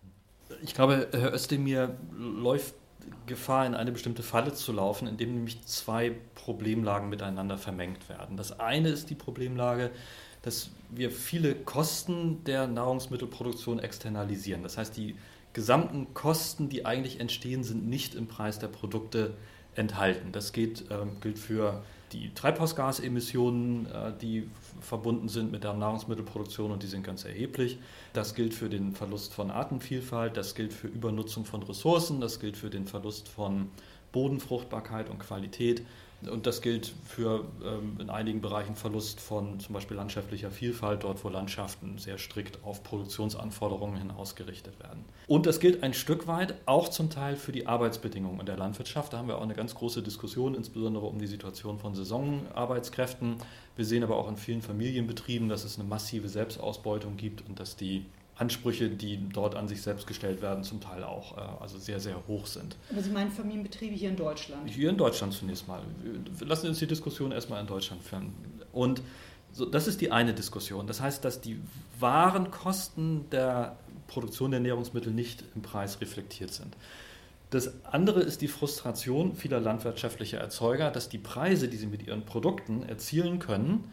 Ich 0.64 0.74
glaube, 0.74 1.08
Herr 1.12 1.34
Özdemir 1.34 1.98
läuft 2.18 2.76
Gefahr, 3.28 3.66
in 3.66 3.76
eine 3.76 3.92
bestimmte 3.92 4.24
Falle 4.24 4.54
zu 4.54 4.72
laufen, 4.72 5.08
indem 5.08 5.34
nämlich 5.34 5.64
zwei 5.66 6.16
Problemlagen 6.34 7.10
miteinander 7.10 7.58
vermengt 7.58 8.10
werden. 8.10 8.38
Das 8.38 8.60
eine 8.60 8.90
ist 8.90 9.10
die 9.10 9.16
Problemlage, 9.16 9.92
dass 10.42 10.70
wir 10.90 11.12
viele 11.12 11.56
Kosten 11.56 12.44
der 12.44 12.68
Nahrungsmittelproduktion 12.68 13.80
externalisieren. 13.80 14.64
Das 14.64 14.78
heißt, 14.78 14.96
die 14.98 15.16
gesamten 15.56 16.14
Kosten, 16.14 16.68
die 16.68 16.86
eigentlich 16.86 17.22
entstehen, 17.22 17.64
sind 17.64 17.88
nicht 17.88 18.14
im 18.14 18.28
Preis 18.28 18.60
der 18.60 18.68
Produkte 18.68 19.34
enthalten. 19.74 20.34
Das 20.34 20.52
geht, 20.52 20.92
äh, 20.92 21.06
gilt 21.22 21.40
für 21.40 21.82
die 22.12 22.34
Treibhausgasemissionen, 22.34 23.86
äh, 23.86 24.12
die 24.22 24.50
verbunden 24.82 25.30
sind 25.30 25.54
mit 25.54 25.64
der 25.64 25.74
Nahrungsmittelproduktion 25.74 26.72
und 26.72 26.84
die 26.84 26.88
sind 26.88 27.04
ganz 27.04 27.24
erheblich. 27.24 27.80
Das 28.12 28.36
gilt 28.36 28.54
für 28.54 28.68
den 28.68 28.92
Verlust 28.92 29.34
von 29.34 29.50
Artenvielfalt, 29.50 30.36
das 30.36 30.56
gilt 30.56 30.74
für 30.74 30.88
Übernutzung 30.88 31.46
von 31.46 31.64
Ressourcen, 31.64 32.20
das 32.20 32.42
gilt 32.42 32.58
für 32.58 32.70
den 32.70 32.86
Verlust 32.86 33.30
von 33.30 33.70
Bodenfruchtbarkeit 34.12 35.10
und 35.10 35.20
Qualität. 35.20 35.84
Und 36.30 36.46
das 36.46 36.62
gilt 36.62 36.94
für 37.06 37.46
ähm, 37.64 37.98
in 38.00 38.10
einigen 38.10 38.42
Bereichen 38.42 38.76
Verlust 38.76 39.20
von 39.20 39.60
zum 39.60 39.74
Beispiel 39.74 39.98
landschaftlicher 39.98 40.52
Vielfalt, 40.52 41.04
dort 41.04 41.24
wo 41.24 41.30
Landschaften 41.30 41.98
sehr 41.98 42.18
strikt 42.18 42.64
auf 42.64 42.84
Produktionsanforderungen 42.84 43.98
hin 43.98 44.12
ausgerichtet 44.12 44.80
werden. 44.80 45.06
Und 45.28 45.46
das 45.46 45.60
gilt 45.60 45.84
ein 45.84 45.94
Stück 45.94 46.28
weit 46.28 46.56
auch 46.66 46.90
zum 46.90 47.10
Teil 47.10 47.36
für 47.36 47.52
die 47.52 47.68
Arbeitsbedingungen 47.68 48.40
in 48.40 48.46
der 48.46 48.58
Landwirtschaft. 48.58 49.14
Da 49.14 49.18
haben 49.18 49.28
wir 49.28 49.38
auch 49.38 49.44
eine 49.44 49.56
ganz 49.56 49.76
große 49.76 50.02
Diskussion, 50.02 50.56
insbesondere 50.56 51.06
um 51.06 51.20
die 51.20 51.28
Situation 51.28 51.80
von 51.80 51.96
Saisonarbeitskräften. 51.96 53.38
Wir 53.76 53.86
sehen 53.86 54.04
aber 54.04 54.18
auch 54.18 54.30
in 54.30 54.38
vielen 54.38 54.62
Familienbetrieben, 54.62 55.50
dass 55.50 55.64
es 55.64 55.80
eine 55.80 55.88
massive 55.88 56.30
Selbstausbeutung 56.30 57.18
gibt 57.18 57.48
und 57.48 57.60
dass 57.60 57.76
die 57.76 58.06
Ansprüche, 58.38 58.90
die 58.90 59.30
dort 59.32 59.56
an 59.56 59.68
sich 59.68 59.82
selbst 59.82 60.08
gestellt 60.08 60.42
werden, 60.42 60.64
zum 60.64 60.82
Teil 60.82 61.04
auch 61.04 61.38
äh, 61.38 61.42
also 61.62 61.78
sehr, 61.78 62.00
sehr 62.00 62.28
hoch 62.28 62.46
sind. 62.46 62.76
Aber 62.92 63.02
Sie 63.02 63.10
meinen 63.10 63.32
Familienbetriebe 63.32 63.96
hier 63.96 64.10
in 64.10 64.18
Deutschland? 64.18 64.70
Hier 64.70 64.90
in 64.90 64.98
Deutschland 64.98 65.34
zunächst 65.34 65.68
mal. 65.68 65.82
Lassen 66.42 66.64
Sie 66.64 66.68
uns 66.70 66.80
die 66.80 66.88
Diskussion 66.88 67.32
erstmal 67.32 67.62
in 67.62 67.68
Deutschland 67.68 68.04
führen. 68.04 68.34
Und 68.74 69.02
so, 69.54 69.66
das 69.66 69.88
ist 69.88 70.02
die 70.02 70.12
eine 70.12 70.34
Diskussion. 70.34 70.86
Das 70.86 71.00
heißt, 71.00 71.24
dass 71.24 71.40
die 71.40 71.62
wahren 71.98 72.52
Kosten 72.52 73.30
der 73.30 73.78
Produktion 74.08 74.52
der 74.52 74.60
Nahrungsmittel 74.60 75.14
nicht 75.14 75.46
im 75.56 75.62
Preis 75.62 76.02
reflektiert 76.02 76.52
sind. 76.52 76.76
Das 77.52 77.72
andere 77.86 78.22
ist 78.22 78.42
die 78.42 78.50
Frustration 78.50 79.34
vieler 79.36 79.62
landwirtschaftlicher 79.62 80.40
Erzeuger, 80.40 80.92
dass 80.92 81.08
die 81.08 81.20
Preise, 81.20 81.70
die 81.70 81.78
sie 81.78 81.88
mit 81.88 82.06
ihren 82.06 82.26
Produkten 82.26 82.84
erzielen 82.84 83.40
können, 83.40 83.86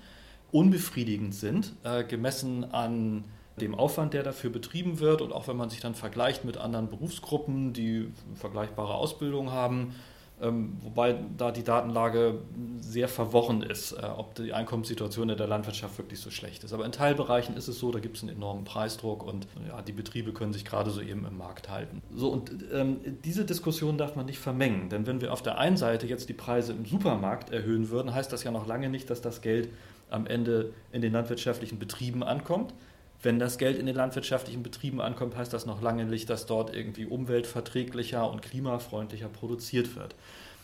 unbefriedigend 0.51 1.33
sind, 1.33 1.75
äh, 1.85 2.03
gemessen 2.03 2.65
an 2.73 3.23
dem 3.61 3.75
Aufwand, 3.75 4.15
der 4.15 4.23
dafür 4.23 4.51
betrieben 4.51 5.01
wird 5.01 5.21
und 5.21 5.33
auch 5.33 5.49
wenn 5.49 5.57
man 5.57 5.71
sich 5.71 5.81
dann 5.81 5.95
vergleicht 5.95 6.45
mit 6.45 6.57
anderen 6.57 6.89
Berufsgruppen, 6.89 7.73
die 7.73 8.11
vergleichbare 8.35 8.95
Ausbildung 8.95 9.51
haben, 9.51 9.95
ähm, 10.43 10.77
wobei 10.83 11.17
da 11.37 11.53
die 11.53 11.63
Datenlage 11.63 12.41
sehr 12.81 13.07
verworren 13.07 13.63
ist, 13.63 13.93
äh, 13.93 14.07
ob 14.17 14.35
die 14.35 14.53
Einkommenssituation 14.53 15.29
in 15.29 15.37
der 15.37 15.47
Landwirtschaft 15.47 15.99
wirklich 15.99 16.19
so 16.19 16.31
schlecht 16.31 16.65
ist. 16.65 16.73
Aber 16.73 16.85
in 16.85 16.91
Teilbereichen 16.91 17.57
ist 17.57 17.69
es 17.69 17.79
so, 17.79 17.93
da 17.93 18.01
gibt 18.01 18.17
es 18.17 18.25
einen 18.25 18.35
enormen 18.35 18.65
Preisdruck 18.65 19.23
und 19.23 19.47
ja, 19.69 19.81
die 19.83 19.93
Betriebe 19.93 20.33
können 20.33 20.53
sich 20.53 20.65
gerade 20.65 20.91
so 20.91 21.01
eben 21.01 21.25
im 21.27 21.39
Markt 21.39 21.69
halten. 21.69 22.03
So, 22.13 22.29
und 22.31 22.51
ähm, 22.73 22.99
diese 23.25 23.45
Diskussion 23.45 23.99
darf 23.99 24.17
man 24.17 24.27
nicht 24.27 24.41
vermengen, 24.41 24.89
denn 24.89 25.07
wenn 25.07 25.21
wir 25.21 25.33
auf 25.33 25.43
der 25.43 25.59
einen 25.59 25.77
Seite 25.77 26.09
jetzt 26.09 26.29
die 26.29 26.35
Preise 26.35 26.73
im 26.73 26.87
Supermarkt 26.87 27.51
erhöhen 27.51 27.91
würden, 27.91 28.13
heißt 28.13 28.33
das 28.33 28.43
ja 28.43 28.51
noch 28.51 28.67
lange 28.67 28.89
nicht, 28.89 29.11
dass 29.11 29.21
das 29.21 29.43
Geld 29.43 29.69
am 30.11 30.27
Ende 30.27 30.73
in 30.91 31.03
den 31.03 31.13
landwirtschaftlichen 31.13 31.79
Betrieben 31.79 32.25
ankommt. 32.25 32.75
Wenn 33.23 33.39
das 33.39 33.57
Geld 33.57 33.79
in 33.79 33.87
den 33.87 33.95
landwirtschaftlichen 33.95 34.65
Betrieben 34.65 35.01
ankommt, 35.01 35.37
heißt 35.37 35.53
das 35.53 35.65
noch 35.65 35.81
lange 35.81 36.05
nicht, 36.05 36.29
dass 36.29 36.47
dort 36.47 36.75
irgendwie 36.75 37.07
umweltverträglicher 37.07 38.29
und 38.29 38.43
klimafreundlicher 38.43 39.29
produziert 39.29 39.95
wird. 39.95 40.17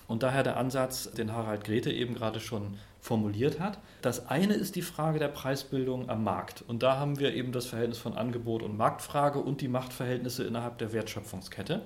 Und 0.08 0.22
daher 0.22 0.42
der 0.42 0.56
Ansatz, 0.56 1.10
den 1.12 1.32
Harald 1.32 1.64
Grete 1.64 1.92
eben 1.92 2.14
gerade 2.14 2.40
schon 2.40 2.78
formuliert 3.00 3.60
hat. 3.60 3.78
Das 4.02 4.26
eine 4.28 4.54
ist 4.54 4.74
die 4.74 4.82
Frage 4.82 5.18
der 5.18 5.28
Preisbildung 5.28 6.08
am 6.08 6.24
Markt. 6.24 6.64
Und 6.66 6.82
da 6.82 6.98
haben 6.98 7.20
wir 7.20 7.32
eben 7.34 7.52
das 7.52 7.66
Verhältnis 7.66 7.98
von 7.98 8.14
Angebot 8.14 8.62
und 8.62 8.76
Marktfrage 8.76 9.38
und 9.38 9.60
die 9.60 9.68
Machtverhältnisse 9.68 10.44
innerhalb 10.44 10.78
der 10.78 10.92
Wertschöpfungskette. 10.92 11.82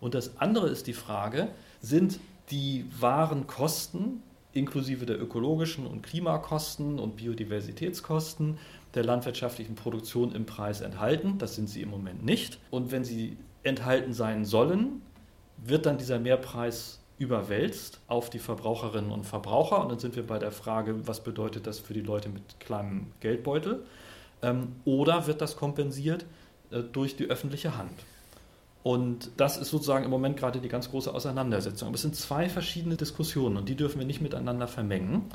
Und 0.00 0.14
das 0.14 0.38
andere 0.38 0.68
ist 0.68 0.86
die 0.86 0.92
Frage, 0.92 1.48
sind 1.80 2.20
die 2.50 2.84
wahren 2.98 3.46
Kosten 3.46 4.22
inklusive 4.52 5.06
der 5.06 5.20
ökologischen 5.20 5.86
und 5.86 6.02
Klimakosten 6.02 6.98
und 6.98 7.16
Biodiversitätskosten 7.16 8.58
der 8.94 9.04
landwirtschaftlichen 9.04 9.74
Produktion 9.74 10.32
im 10.32 10.46
Preis 10.46 10.80
enthalten. 10.80 11.38
Das 11.38 11.54
sind 11.54 11.68
sie 11.68 11.82
im 11.82 11.90
Moment 11.90 12.24
nicht. 12.24 12.58
Und 12.70 12.90
wenn 12.90 13.04
sie 13.04 13.36
enthalten 13.62 14.12
sein 14.12 14.44
sollen, 14.44 15.02
wird 15.56 15.86
dann 15.86 15.98
dieser 15.98 16.18
Mehrpreis 16.18 17.00
überwälzt 17.18 18.00
auf 18.08 18.30
die 18.30 18.38
Verbraucherinnen 18.38 19.12
und 19.12 19.24
Verbraucher. 19.24 19.82
Und 19.82 19.92
dann 19.92 19.98
sind 19.98 20.16
wir 20.16 20.26
bei 20.26 20.38
der 20.38 20.52
Frage, 20.52 21.06
was 21.06 21.22
bedeutet 21.22 21.66
das 21.66 21.78
für 21.78 21.92
die 21.92 22.00
Leute 22.00 22.30
mit 22.30 22.58
kleinem 22.60 23.12
Geldbeutel? 23.20 23.84
Ähm, 24.42 24.76
oder 24.84 25.26
wird 25.26 25.40
das 25.42 25.56
kompensiert 25.56 26.24
äh, 26.70 26.80
durch 26.80 27.16
die 27.16 27.26
öffentliche 27.26 27.76
Hand? 27.76 27.92
Und 28.82 29.30
das 29.36 29.58
ist 29.58 29.68
sozusagen 29.68 30.04
im 30.04 30.10
Moment 30.10 30.38
gerade 30.38 30.60
die 30.60 30.68
ganz 30.68 30.90
große 30.90 31.12
Auseinandersetzung. 31.12 31.88
Aber 31.88 31.96
es 31.96 32.02
sind 32.02 32.16
zwei 32.16 32.48
verschiedene 32.48 32.96
Diskussionen 32.96 33.58
und 33.58 33.68
die 33.68 33.76
dürfen 33.76 33.98
wir 33.98 34.06
nicht 34.06 34.22
miteinander 34.22 34.66
vermengen 34.66 35.26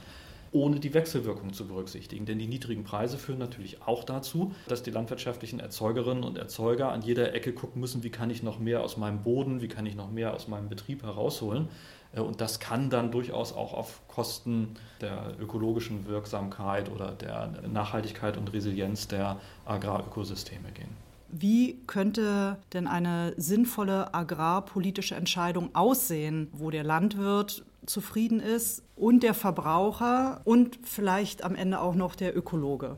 ohne 0.56 0.80
die 0.80 0.94
Wechselwirkung 0.94 1.52
zu 1.52 1.68
berücksichtigen. 1.68 2.26
Denn 2.26 2.40
die 2.40 2.48
niedrigen 2.48 2.86
Preise 2.86 3.18
führen 3.18 3.40
natürlich 3.40 3.82
auch 3.82 4.06
dazu, 4.06 4.54
dass 4.70 4.84
die 4.84 4.92
landwirtschaftlichen 4.92 5.60
Erzeugerinnen 5.60 6.24
und 6.24 6.38
Erzeuger 6.38 6.94
an 6.94 7.02
jeder 7.02 7.34
Ecke 7.34 7.52
gucken 7.52 7.82
müssen, 7.82 8.04
wie 8.04 8.10
kann 8.10 8.30
ich 8.30 8.42
noch 8.42 8.58
mehr 8.58 8.82
aus 8.82 8.96
meinem 8.96 9.22
Boden, 9.22 9.62
wie 9.62 9.68
kann 9.68 9.86
ich 9.86 9.96
noch 9.96 10.10
mehr 10.10 10.34
aus 10.34 10.48
meinem 10.48 10.70
Betrieb 10.70 11.04
herausholen. 11.04 11.68
Äh, 12.14 12.22
und 12.22 12.40
das 12.40 12.62
kann 12.62 12.90
dann 12.90 13.12
durchaus 13.12 13.52
auch 13.52 13.74
auf 13.74 14.08
Kosten 14.08 14.76
der 15.02 15.36
ökologischen 15.42 16.08
Wirksamkeit 16.08 16.90
oder 16.90 17.12
der 17.12 17.52
Nachhaltigkeit 17.68 18.38
und 18.38 18.54
Resilienz 18.54 19.10
der 19.10 19.42
Agrarökosysteme 19.66 20.72
gehen. 20.72 21.05
Wie 21.38 21.82
könnte 21.86 22.60
denn 22.72 22.88
eine 22.88 23.34
sinnvolle 23.36 24.14
agrarpolitische 24.14 25.16
Entscheidung 25.16 25.76
aussehen, 25.76 26.48
wo 26.54 26.70
der 26.70 26.86
Landwirt 26.86 27.66
zufrieden 27.86 28.40
ist 28.40 28.84
und 28.96 29.22
der 29.22 29.34
Verbraucher 29.34 30.40
und 30.46 30.80
vielleicht 30.84 31.44
am 31.44 31.56
Ende 31.56 31.82
auch 31.82 31.96
noch 31.96 32.16
der 32.16 32.38
Ökologe? 32.38 32.96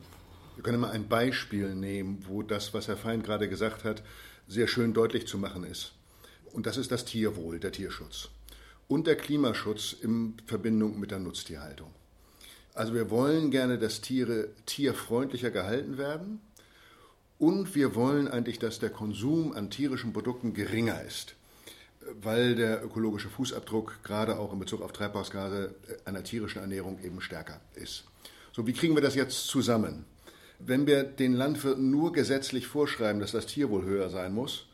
Wir 0.53 0.63
können 0.63 0.79
mal 0.79 0.91
ein 0.91 1.07
Beispiel 1.07 1.73
nehmen, 1.73 2.23
wo 2.27 2.43
das, 2.43 2.75
was 2.75 2.87
Herr 2.87 2.97
Fein 2.97 3.23
gerade 3.23 3.49
gesagt 3.49 3.83
hat, 3.83 4.03
sehr 4.47 4.67
schön 4.67 4.93
deutlich 4.93 5.25
zu 5.25 5.39
machen 5.39 5.63
ist. 5.63 5.93
Und 6.53 6.67
das 6.67 6.77
ist 6.77 6.91
das 6.91 7.05
Tierwohl, 7.05 7.59
der 7.59 7.71
Tierschutz. 7.71 8.29
Und 8.87 9.07
der 9.07 9.15
Klimaschutz 9.15 9.95
in 9.99 10.35
Verbindung 10.45 10.99
mit 10.99 11.09
der 11.09 11.17
Nutztierhaltung. 11.17 11.89
Also 12.75 12.93
wir 12.93 13.09
wollen 13.09 13.49
gerne, 13.49 13.79
dass 13.79 14.01
Tiere 14.01 14.49
tierfreundlicher 14.67 15.49
gehalten 15.49 15.97
werden 15.97 16.39
und 17.39 17.75
wir 17.75 17.95
wollen 17.95 18.27
eigentlich, 18.27 18.59
dass 18.59 18.79
der 18.79 18.89
Konsum 18.89 19.53
an 19.53 19.69
tierischen 19.69 20.13
Produkten 20.13 20.53
geringer 20.53 21.01
ist, 21.03 21.35
weil 22.21 22.55
der 22.55 22.83
ökologische 22.83 23.29
Fußabdruck 23.29 23.99
gerade 24.03 24.39
auch 24.39 24.53
in 24.53 24.59
Bezug 24.59 24.81
auf 24.81 24.91
Treibhausgase 24.91 25.75
einer 26.05 26.23
tierischen 26.23 26.61
Ernährung 26.61 26.99
eben 27.03 27.21
stärker 27.21 27.61
ist. 27.75 28.05
So, 28.53 28.65
wie 28.65 28.73
kriegen 28.73 28.95
wir 28.95 29.01
das 29.01 29.15
jetzt 29.15 29.47
zusammen? 29.47 30.05
Wenn 30.59 30.87
wir 30.87 31.03
den 31.03 31.33
Landwirten 31.33 31.91
nur 31.91 32.11
gesetzlich 32.11 32.65
vorschreiben, 32.65 33.21
dass 33.21 33.31
das 33.31 33.45
Tierwohl 33.45 33.83
höher 33.83 34.09
sein 34.09 34.33
muss, 34.33 34.65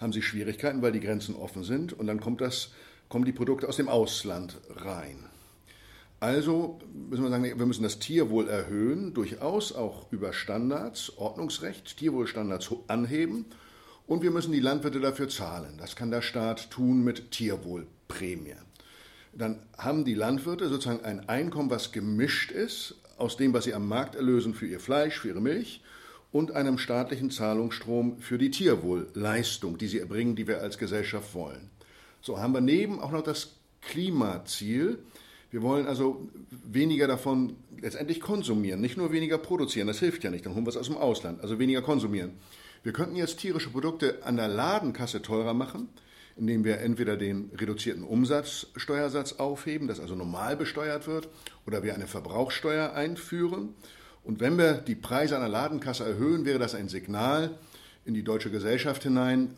haben 0.00 0.12
sie 0.12 0.22
Schwierigkeiten, 0.22 0.80
weil 0.80 0.92
die 0.92 1.00
Grenzen 1.00 1.34
offen 1.34 1.64
sind 1.64 1.92
und 1.92 2.06
dann 2.06 2.20
kommt 2.20 2.40
das, 2.40 2.70
kommen 3.10 3.26
die 3.26 3.32
Produkte 3.32 3.68
aus 3.68 3.76
dem 3.76 3.88
Ausland 3.88 4.56
rein. 4.70 5.27
Also 6.20 6.80
müssen 6.92 7.22
wir 7.22 7.30
sagen, 7.30 7.44
wir 7.44 7.66
müssen 7.66 7.84
das 7.84 8.00
Tierwohl 8.00 8.48
erhöhen, 8.48 9.14
durchaus 9.14 9.72
auch 9.72 10.10
über 10.10 10.32
Standards, 10.32 11.16
Ordnungsrecht, 11.16 11.96
Tierwohlstandards 11.96 12.70
anheben 12.88 13.46
und 14.06 14.22
wir 14.22 14.32
müssen 14.32 14.52
die 14.52 14.60
Landwirte 14.60 14.98
dafür 15.00 15.28
zahlen. 15.28 15.76
Das 15.78 15.94
kann 15.94 16.10
der 16.10 16.22
Staat 16.22 16.70
tun 16.70 17.04
mit 17.04 17.30
Tierwohlprämie. 17.30 18.56
Dann 19.32 19.60
haben 19.76 20.04
die 20.04 20.14
Landwirte 20.14 20.68
sozusagen 20.68 21.04
ein 21.04 21.28
Einkommen, 21.28 21.70
was 21.70 21.92
gemischt 21.92 22.50
ist 22.50 22.96
aus 23.16 23.36
dem, 23.36 23.52
was 23.52 23.64
sie 23.64 23.74
am 23.74 23.86
Markt 23.86 24.16
erlösen 24.16 24.54
für 24.54 24.66
ihr 24.66 24.80
Fleisch, 24.80 25.20
für 25.20 25.28
ihre 25.28 25.40
Milch 25.40 25.82
und 26.32 26.50
einem 26.50 26.78
staatlichen 26.78 27.30
Zahlungsstrom 27.30 28.18
für 28.20 28.38
die 28.38 28.50
Tierwohlleistung, 28.50 29.78
die 29.78 29.86
sie 29.86 30.00
erbringen, 30.00 30.34
die 30.34 30.48
wir 30.48 30.60
als 30.60 30.78
Gesellschaft 30.78 31.32
wollen. 31.34 31.70
So 32.20 32.40
haben 32.40 32.54
wir 32.54 32.60
neben 32.60 32.98
auch 32.98 33.12
noch 33.12 33.22
das 33.22 33.52
Klimaziel, 33.82 34.98
wir 35.50 35.62
wollen 35.62 35.86
also 35.86 36.28
weniger 36.50 37.06
davon 37.06 37.56
letztendlich 37.80 38.20
konsumieren, 38.20 38.80
nicht 38.80 38.96
nur 38.96 39.12
weniger 39.12 39.38
produzieren, 39.38 39.86
das 39.86 39.98
hilft 39.98 40.24
ja 40.24 40.30
nicht, 40.30 40.44
dann 40.44 40.54
holen 40.54 40.64
wir 40.64 40.70
es 40.70 40.76
aus 40.76 40.88
dem 40.88 40.96
Ausland, 40.96 41.40
also 41.40 41.58
weniger 41.58 41.82
konsumieren. 41.82 42.32
Wir 42.82 42.92
könnten 42.92 43.16
jetzt 43.16 43.38
tierische 43.38 43.70
Produkte 43.70 44.22
an 44.24 44.36
der 44.36 44.48
Ladenkasse 44.48 45.22
teurer 45.22 45.54
machen, 45.54 45.88
indem 46.36 46.64
wir 46.64 46.78
entweder 46.78 47.16
den 47.16 47.50
reduzierten 47.56 48.04
Umsatzsteuersatz 48.04 49.34
aufheben, 49.34 49.88
das 49.88 50.00
also 50.00 50.14
normal 50.14 50.56
besteuert 50.56 51.06
wird, 51.06 51.28
oder 51.66 51.82
wir 51.82 51.94
eine 51.94 52.06
Verbrauchssteuer 52.06 52.92
einführen. 52.92 53.74
Und 54.22 54.40
wenn 54.40 54.56
wir 54.56 54.74
die 54.74 54.94
Preise 54.94 55.34
an 55.34 55.42
der 55.42 55.50
Ladenkasse 55.50 56.04
erhöhen, 56.04 56.44
wäre 56.44 56.58
das 56.58 56.74
ein 56.74 56.88
Signal 56.88 57.58
in 58.04 58.14
die 58.14 58.22
deutsche 58.22 58.50
Gesellschaft 58.50 59.02
hinein, 59.02 59.56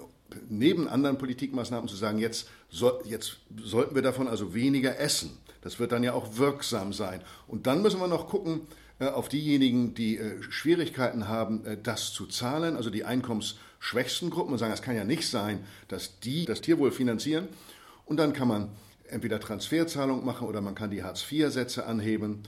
neben 0.48 0.88
anderen 0.88 1.18
Politikmaßnahmen 1.18 1.88
zu 1.88 1.96
sagen, 1.96 2.18
jetzt, 2.18 2.48
so, 2.70 3.00
jetzt 3.04 3.38
sollten 3.62 3.94
wir 3.94 4.02
davon 4.02 4.28
also 4.28 4.54
weniger 4.54 4.98
essen. 4.98 5.30
Das 5.62 5.78
wird 5.78 5.92
dann 5.92 6.02
ja 6.02 6.12
auch 6.12 6.36
wirksam 6.36 6.92
sein. 6.92 7.20
Und 7.46 7.66
dann 7.66 7.82
müssen 7.82 8.00
wir 8.00 8.08
noch 8.08 8.28
gucken 8.28 8.62
äh, 8.98 9.06
auf 9.06 9.28
diejenigen, 9.28 9.94
die 9.94 10.18
äh, 10.18 10.42
Schwierigkeiten 10.42 11.28
haben, 11.28 11.64
äh, 11.64 11.76
das 11.82 12.12
zu 12.12 12.26
zahlen, 12.26 12.76
also 12.76 12.90
die 12.90 13.04
einkommensschwächsten 13.04 14.30
Gruppen 14.30 14.52
und 14.52 14.58
sagen, 14.58 14.72
es 14.72 14.82
kann 14.82 14.96
ja 14.96 15.04
nicht 15.04 15.28
sein, 15.28 15.64
dass 15.88 16.20
die 16.20 16.44
das 16.44 16.60
Tierwohl 16.60 16.92
finanzieren. 16.92 17.48
Und 18.04 18.18
dann 18.18 18.32
kann 18.32 18.48
man 18.48 18.68
entweder 19.08 19.40
Transferzahlung 19.40 20.24
machen 20.24 20.46
oder 20.46 20.60
man 20.60 20.74
kann 20.74 20.90
die 20.90 21.02
Hartz-IV-Sätze 21.02 21.86
anheben. 21.86 22.42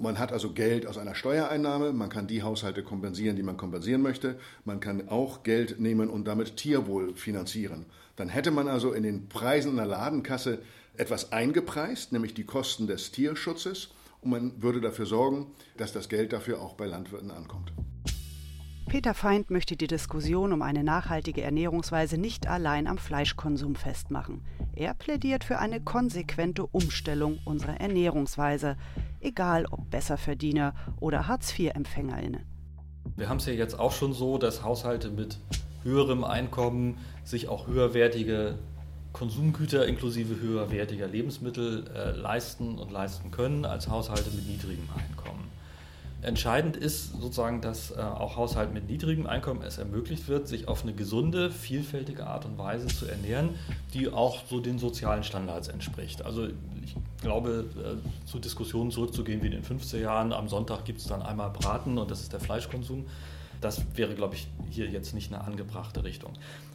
Man 0.00 0.18
hat 0.18 0.32
also 0.32 0.52
Geld 0.52 0.86
aus 0.86 0.98
einer 0.98 1.14
Steuereinnahme, 1.14 1.92
man 1.92 2.10
kann 2.10 2.26
die 2.26 2.42
Haushalte 2.42 2.82
kompensieren, 2.82 3.36
die 3.36 3.42
man 3.42 3.56
kompensieren 3.56 4.02
möchte. 4.02 4.38
Man 4.64 4.80
kann 4.80 5.08
auch 5.08 5.42
Geld 5.42 5.80
nehmen 5.80 6.10
und 6.10 6.26
damit 6.26 6.56
Tierwohl 6.56 7.14
finanzieren. 7.14 7.86
Dann 8.16 8.28
hätte 8.28 8.50
man 8.50 8.68
also 8.68 8.92
in 8.92 9.02
den 9.02 9.28
Preisen 9.28 9.70
in 9.70 9.76
der 9.76 9.86
Ladenkasse 9.86 10.58
etwas 10.96 11.32
eingepreist, 11.32 12.12
nämlich 12.12 12.34
die 12.34 12.44
Kosten 12.44 12.86
des 12.86 13.10
Tierschutzes, 13.10 13.90
und 14.22 14.30
man 14.30 14.62
würde 14.62 14.80
dafür 14.80 15.06
sorgen, 15.06 15.46
dass 15.76 15.92
das 15.92 16.08
Geld 16.08 16.32
dafür 16.32 16.60
auch 16.60 16.74
bei 16.74 16.86
Landwirten 16.86 17.30
ankommt. 17.30 17.72
Peter 18.90 19.14
Feind 19.14 19.50
möchte 19.50 19.76
die 19.76 19.86
Diskussion 19.86 20.52
um 20.52 20.62
eine 20.62 20.82
nachhaltige 20.82 21.42
Ernährungsweise 21.42 22.18
nicht 22.18 22.48
allein 22.48 22.88
am 22.88 22.98
Fleischkonsum 22.98 23.76
festmachen. 23.76 24.42
Er 24.74 24.94
plädiert 24.94 25.44
für 25.44 25.60
eine 25.60 25.80
konsequente 25.80 26.66
Umstellung 26.66 27.38
unserer 27.44 27.80
Ernährungsweise, 27.80 28.76
egal 29.20 29.66
ob 29.70 29.88
Besserverdiener 29.90 30.74
oder 30.98 31.28
Hartz-IV-EmpfängerInnen. 31.28 32.44
Wir 33.14 33.28
haben 33.28 33.36
es 33.36 33.46
ja 33.46 33.52
jetzt 33.52 33.78
auch 33.78 33.92
schon 33.92 34.12
so, 34.12 34.38
dass 34.38 34.64
Haushalte 34.64 35.10
mit 35.10 35.38
höherem 35.84 36.24
Einkommen 36.24 36.98
sich 37.22 37.46
auch 37.46 37.68
höherwertige 37.68 38.58
Konsumgüter 39.12 39.86
inklusive 39.86 40.40
höherwertiger 40.40 41.08
Lebensmittel 41.08 41.84
äh, 41.94 42.10
leisten 42.12 42.78
und 42.78 42.90
leisten 42.90 43.30
können 43.30 43.64
als 43.64 43.88
Haushalte 43.88 44.30
mit 44.30 44.46
niedrigem 44.46 44.88
Einkommen. 44.96 45.50
Entscheidend 46.22 46.76
ist 46.76 47.12
sozusagen, 47.18 47.62
dass 47.62 47.92
äh, 47.92 48.00
auch 48.00 48.36
Haushalten 48.36 48.74
mit 48.74 48.88
niedrigem 48.88 49.26
Einkommen 49.26 49.62
es 49.62 49.78
ermöglicht 49.78 50.28
wird, 50.28 50.48
sich 50.48 50.68
auf 50.68 50.82
eine 50.82 50.92
gesunde, 50.92 51.50
vielfältige 51.50 52.26
Art 52.26 52.44
und 52.44 52.58
Weise 52.58 52.88
zu 52.88 53.06
ernähren, 53.06 53.50
die 53.94 54.12
auch 54.12 54.40
so 54.48 54.60
den 54.60 54.78
sozialen 54.78 55.24
Standards 55.24 55.68
entspricht. 55.68 56.22
Also 56.26 56.48
ich 56.84 56.94
glaube, 57.22 57.64
äh, 57.78 58.26
zu 58.28 58.38
Diskussionen 58.38 58.90
zurückzugehen 58.90 59.42
wie 59.42 59.46
in 59.46 59.52
den 59.52 59.64
50er 59.64 59.98
Jahren, 59.98 60.34
am 60.34 60.48
Sonntag 60.48 60.84
gibt 60.84 61.00
es 61.00 61.06
dann 61.06 61.22
einmal 61.22 61.50
Braten 61.50 61.96
und 61.96 62.10
das 62.10 62.20
ist 62.20 62.34
der 62.34 62.40
Fleischkonsum. 62.40 63.06
Das 63.60 63.82
wäre, 63.94 64.14
glaube 64.14 64.36
ich, 64.36 64.48
hier 64.70 64.86
jetzt 64.86 65.14
nicht 65.14 65.32
eine 65.32 65.44
angebrachte 65.44 66.04
Richtung. 66.04 66.32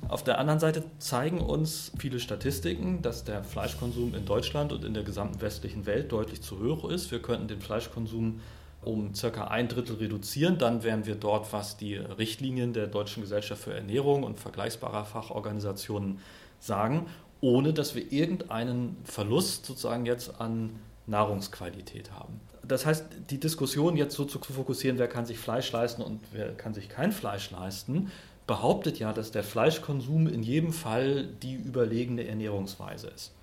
Auf 0.07 0.23
der 0.23 0.37
anderen 0.39 0.59
Seite 0.59 0.83
zeigen 0.99 1.39
uns 1.39 1.91
viele 1.97 2.19
Statistiken, 2.19 3.01
dass 3.01 3.23
der 3.23 3.43
Fleischkonsum 3.43 4.13
in 4.13 4.25
Deutschland 4.25 4.71
und 4.71 4.83
in 4.83 4.93
der 4.93 5.03
gesamten 5.03 5.41
westlichen 5.41 5.85
Welt 5.85 6.11
deutlich 6.11 6.41
zu 6.41 6.63
hoch 6.63 6.89
ist. 6.89 7.11
Wir 7.11 7.21
könnten 7.21 7.47
den 7.47 7.61
Fleischkonsum 7.61 8.41
um 8.83 9.15
circa 9.15 9.45
ein 9.47 9.67
Drittel 9.67 9.95
reduzieren. 9.95 10.57
Dann 10.57 10.83
wären 10.83 11.05
wir 11.05 11.15
dort, 11.15 11.51
was 11.51 11.75
die 11.75 11.95
Richtlinien 11.95 12.73
der 12.73 12.87
Deutschen 12.87 13.23
Gesellschaft 13.23 13.63
für 13.63 13.73
Ernährung 13.73 14.23
und 14.23 14.39
vergleichbarer 14.39 15.05
Fachorganisationen 15.05 16.19
sagen, 16.59 17.07
ohne 17.41 17.73
dass 17.73 17.95
wir 17.95 18.11
irgendeinen 18.11 18.97
Verlust 19.03 19.65
sozusagen 19.65 20.05
jetzt 20.05 20.39
an 20.39 20.79
Nahrungsqualität 21.07 22.11
haben. 22.11 22.39
Das 22.63 22.85
heißt, 22.85 23.05
die 23.29 23.39
Diskussion 23.39 23.95
jetzt 23.95 24.15
so 24.15 24.25
zu 24.25 24.39
fokussieren, 24.39 24.97
wer 24.97 25.07
kann 25.07 25.25
sich 25.25 25.37
Fleisch 25.37 25.71
leisten 25.71 26.01
und 26.01 26.21
wer 26.31 26.53
kann 26.53 26.73
sich 26.73 26.89
kein 26.89 27.11
Fleisch 27.11 27.51
leisten, 27.51 28.11
behauptet 28.47 28.99
ja, 28.99 29.13
dass 29.13 29.31
der 29.31 29.43
Fleischkonsum 29.43 30.27
in 30.27 30.43
jedem 30.43 30.73
Fall 30.73 31.27
die 31.41 31.55
überlegene 31.55 32.27
Ernährungsweise 32.27 33.07
ist. 33.07 33.33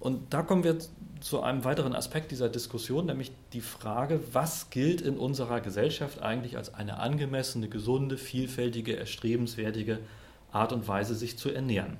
Und 0.00 0.34
da 0.34 0.42
kommen 0.42 0.64
wir 0.64 0.76
zu 1.20 1.40
einem 1.40 1.64
weiteren 1.64 1.94
Aspekt 1.94 2.30
dieser 2.30 2.48
Diskussion, 2.48 3.06
nämlich 3.06 3.32
die 3.52 3.60
Frage, 3.62 4.20
was 4.32 4.68
gilt 4.70 5.00
in 5.00 5.16
unserer 5.16 5.60
Gesellschaft 5.60 6.20
eigentlich 6.20 6.56
als 6.56 6.74
eine 6.74 6.98
angemessene, 6.98 7.68
gesunde, 7.68 8.18
vielfältige, 8.18 8.96
erstrebenswertige 8.96 10.00
Art 10.52 10.72
und 10.72 10.86
Weise, 10.86 11.14
sich 11.14 11.38
zu 11.38 11.50
ernähren. 11.50 11.96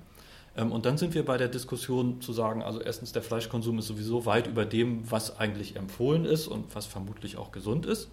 Ähm, 0.56 0.72
und 0.72 0.86
dann 0.86 0.98
sind 0.98 1.14
wir 1.14 1.24
bei 1.24 1.36
der 1.36 1.48
Diskussion 1.48 2.20
zu 2.20 2.32
sagen, 2.32 2.62
also 2.62 2.80
erstens, 2.80 3.12
der 3.12 3.22
Fleischkonsum 3.22 3.78
ist 3.78 3.86
sowieso 3.86 4.26
weit 4.26 4.46
über 4.46 4.64
dem, 4.64 5.10
was 5.10 5.38
eigentlich 5.38 5.76
empfohlen 5.76 6.24
ist 6.24 6.46
und 6.46 6.74
was 6.74 6.86
vermutlich 6.86 7.36
auch 7.36 7.52
gesund 7.52 7.86
ist. 7.86 8.08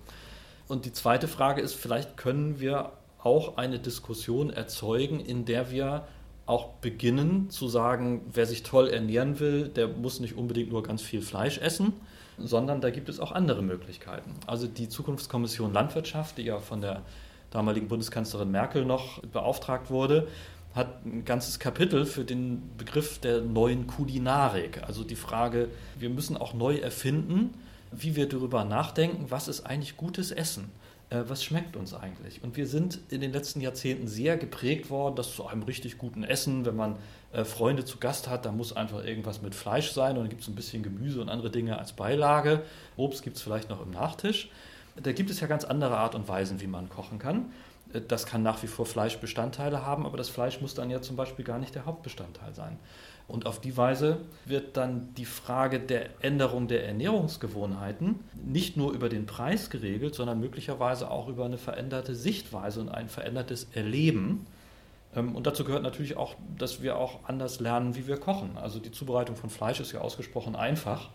Und 0.67 0.85
die 0.85 0.93
zweite 0.93 1.27
Frage 1.27 1.61
ist, 1.61 1.75
vielleicht 1.75 2.17
können 2.17 2.59
wir 2.59 2.93
auch 3.23 3.57
eine 3.57 3.79
Diskussion 3.79 4.49
erzeugen, 4.49 5.19
in 5.19 5.45
der 5.45 5.71
wir 5.71 6.07
auch 6.45 6.69
beginnen 6.81 7.49
zu 7.49 7.67
sagen, 7.67 8.21
wer 8.33 8.45
sich 8.45 8.63
toll 8.63 8.89
ernähren 8.89 9.39
will, 9.39 9.67
der 9.67 9.87
muss 9.87 10.19
nicht 10.19 10.35
unbedingt 10.35 10.71
nur 10.71 10.83
ganz 10.83 11.01
viel 11.01 11.21
Fleisch 11.21 11.59
essen, 11.59 11.93
sondern 12.37 12.81
da 12.81 12.89
gibt 12.89 13.09
es 13.09 13.19
auch 13.19 13.31
andere 13.31 13.61
Möglichkeiten. 13.61 14.33
Also 14.47 14.67
die 14.67 14.89
Zukunftskommission 14.89 15.71
Landwirtschaft, 15.71 16.37
die 16.37 16.43
ja 16.43 16.59
von 16.59 16.81
der 16.81 17.03
damaligen 17.51 17.87
Bundeskanzlerin 17.87 18.49
Merkel 18.49 18.85
noch 18.85 19.21
beauftragt 19.21 19.89
wurde, 19.91 20.27
hat 20.73 21.05
ein 21.05 21.25
ganzes 21.25 21.59
Kapitel 21.59 22.05
für 22.05 22.23
den 22.23 22.61
Begriff 22.77 23.19
der 23.19 23.41
neuen 23.41 23.87
Kulinarik. 23.87 24.83
Also 24.83 25.03
die 25.03 25.15
Frage, 25.15 25.69
wir 25.99 26.09
müssen 26.09 26.37
auch 26.37 26.53
neu 26.53 26.77
erfinden, 26.77 27.53
wie 27.91 28.15
wir 28.15 28.29
darüber 28.29 28.63
nachdenken, 28.63 29.25
was 29.29 29.47
ist 29.47 29.65
eigentlich 29.65 29.97
gutes 29.97 30.31
Essen? 30.31 30.69
Äh, 31.09 31.23
was 31.27 31.43
schmeckt 31.43 31.75
uns 31.75 31.93
eigentlich? 31.93 32.41
Und 32.41 32.55
wir 32.55 32.67
sind 32.67 32.99
in 33.09 33.21
den 33.21 33.33
letzten 33.33 33.59
Jahrzehnten 33.59 34.07
sehr 34.07 34.37
geprägt 34.37 34.89
worden, 34.89 35.15
dass 35.15 35.35
zu 35.35 35.45
einem 35.45 35.63
richtig 35.63 35.97
guten 35.97 36.23
Essen, 36.23 36.65
wenn 36.65 36.75
man 36.75 36.95
äh, 37.33 37.43
Freunde 37.43 37.83
zu 37.83 37.97
Gast 37.97 38.29
hat, 38.29 38.45
da 38.45 38.51
muss 38.51 38.73
einfach 38.73 39.03
irgendwas 39.03 39.41
mit 39.41 39.53
Fleisch 39.53 39.91
sein 39.91 40.11
und 40.11 40.23
dann 40.23 40.29
gibt 40.29 40.41
es 40.41 40.47
ein 40.47 40.55
bisschen 40.55 40.83
Gemüse 40.83 41.21
und 41.21 41.29
andere 41.29 41.51
Dinge 41.51 41.77
als 41.77 41.91
Beilage. 41.91 42.63
Obst 42.95 43.23
gibt 43.23 43.35
es 43.35 43.43
vielleicht 43.43 43.69
noch 43.69 43.85
im 43.85 43.91
Nachtisch. 43.91 44.49
Da 45.01 45.11
gibt 45.11 45.29
es 45.29 45.39
ja 45.39 45.47
ganz 45.47 45.63
andere 45.63 45.97
Art 45.97 46.15
und 46.15 46.27
Weisen, 46.27 46.59
wie 46.61 46.67
man 46.67 46.89
kochen 46.89 47.19
kann. 47.19 47.51
Das 48.07 48.25
kann 48.25 48.43
nach 48.43 48.63
wie 48.63 48.67
vor 48.67 48.85
Fleischbestandteile 48.85 49.85
haben, 49.85 50.05
aber 50.05 50.17
das 50.17 50.29
Fleisch 50.29 50.61
muss 50.61 50.73
dann 50.73 50.89
ja 50.89 51.01
zum 51.01 51.15
Beispiel 51.15 51.45
gar 51.45 51.59
nicht 51.59 51.75
der 51.75 51.85
Hauptbestandteil 51.85 52.53
sein. 52.53 52.79
Und 53.27 53.45
auf 53.45 53.61
die 53.61 53.77
Weise 53.77 54.17
wird 54.45 54.75
dann 54.75 55.13
die 55.15 55.25
Frage 55.25 55.79
der 55.79 56.09
Änderung 56.21 56.67
der 56.67 56.85
Ernährungsgewohnheiten 56.85 58.19
nicht 58.33 58.75
nur 58.75 58.91
über 58.91 59.07
den 59.07 59.25
Preis 59.25 59.69
geregelt, 59.69 60.15
sondern 60.15 60.39
möglicherweise 60.39 61.09
auch 61.09 61.29
über 61.29 61.45
eine 61.45 61.57
veränderte 61.57 62.13
Sichtweise 62.13 62.81
und 62.81 62.89
ein 62.89 63.07
verändertes 63.07 63.67
Erleben. 63.73 64.45
Ähm, 65.15 65.35
und 65.35 65.47
dazu 65.47 65.63
gehört 65.63 65.83
natürlich 65.83 66.17
auch, 66.17 66.35
dass 66.57 66.81
wir 66.81 66.97
auch 66.97 67.19
anders 67.23 67.61
lernen, 67.61 67.95
wie 67.95 68.05
wir 68.05 68.17
kochen. 68.17 68.57
Also 68.57 68.79
die 68.79 68.91
Zubereitung 68.91 69.35
von 69.35 69.49
Fleisch 69.49 69.79
ist 69.79 69.93
ja 69.93 70.01
ausgesprochen 70.01 70.55
einfach. 70.55 71.09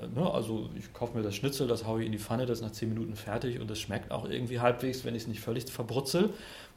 Äh, 0.00 0.08
ne, 0.18 0.30
also 0.30 0.70
ich 0.76 0.92
kaufe 0.92 1.16
mir 1.16 1.22
das 1.22 1.34
Schnitzel, 1.34 1.66
das 1.66 1.86
haue 1.86 2.00
ich 2.00 2.06
in 2.06 2.12
die 2.12 2.18
Pfanne, 2.18 2.46
das 2.46 2.58
ist 2.58 2.64
nach 2.64 2.72
10 2.72 2.88
Minuten 2.88 3.16
fertig 3.16 3.60
und 3.60 3.70
das 3.70 3.78
schmeckt 3.78 4.10
auch 4.10 4.28
irgendwie 4.28 4.60
halbwegs, 4.60 5.04
wenn 5.04 5.14
ich 5.14 5.22
es 5.22 5.28
nicht 5.28 5.40
völlig 5.40 5.70
verbrutzel. 5.70 6.30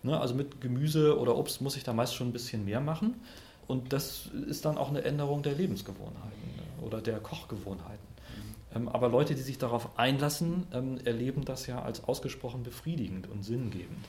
Ne, 0.04 0.20
also 0.20 0.36
mit 0.36 0.62
Gemüse 0.62 1.18
oder 1.20 1.38
Obst 1.38 1.62
muss 1.62 1.78
ich 1.78 1.84
da 1.84 1.94
meist 1.94 2.16
schon 2.16 2.28
ein 2.28 2.34
bisschen 2.34 2.66
mehr 2.66 2.82
machen. 2.82 3.16
Und 3.68 3.94
das 3.94 4.28
ist 4.48 4.66
dann 4.66 4.78
auch 4.78 4.90
eine 4.90 5.04
Änderung 5.04 5.42
der 5.42 5.54
Lebensgewohnheiten 5.54 6.56
ne, 6.56 6.86
oder 6.86 7.02
der 7.02 7.20
Kochgewohnheiten. 7.20 8.16
Ähm, 8.76 8.90
aber 8.90 9.10
Leute, 9.10 9.34
die 9.36 9.42
sich 9.42 9.58
darauf 9.58 9.98
einlassen, 9.98 10.68
ähm, 10.74 11.00
erleben 11.04 11.46
das 11.46 11.66
ja 11.68 11.82
als 11.82 12.04
ausgesprochen 12.04 12.64
befriedigend 12.64 13.30
und 13.32 13.44
sinngebend. 13.44 14.06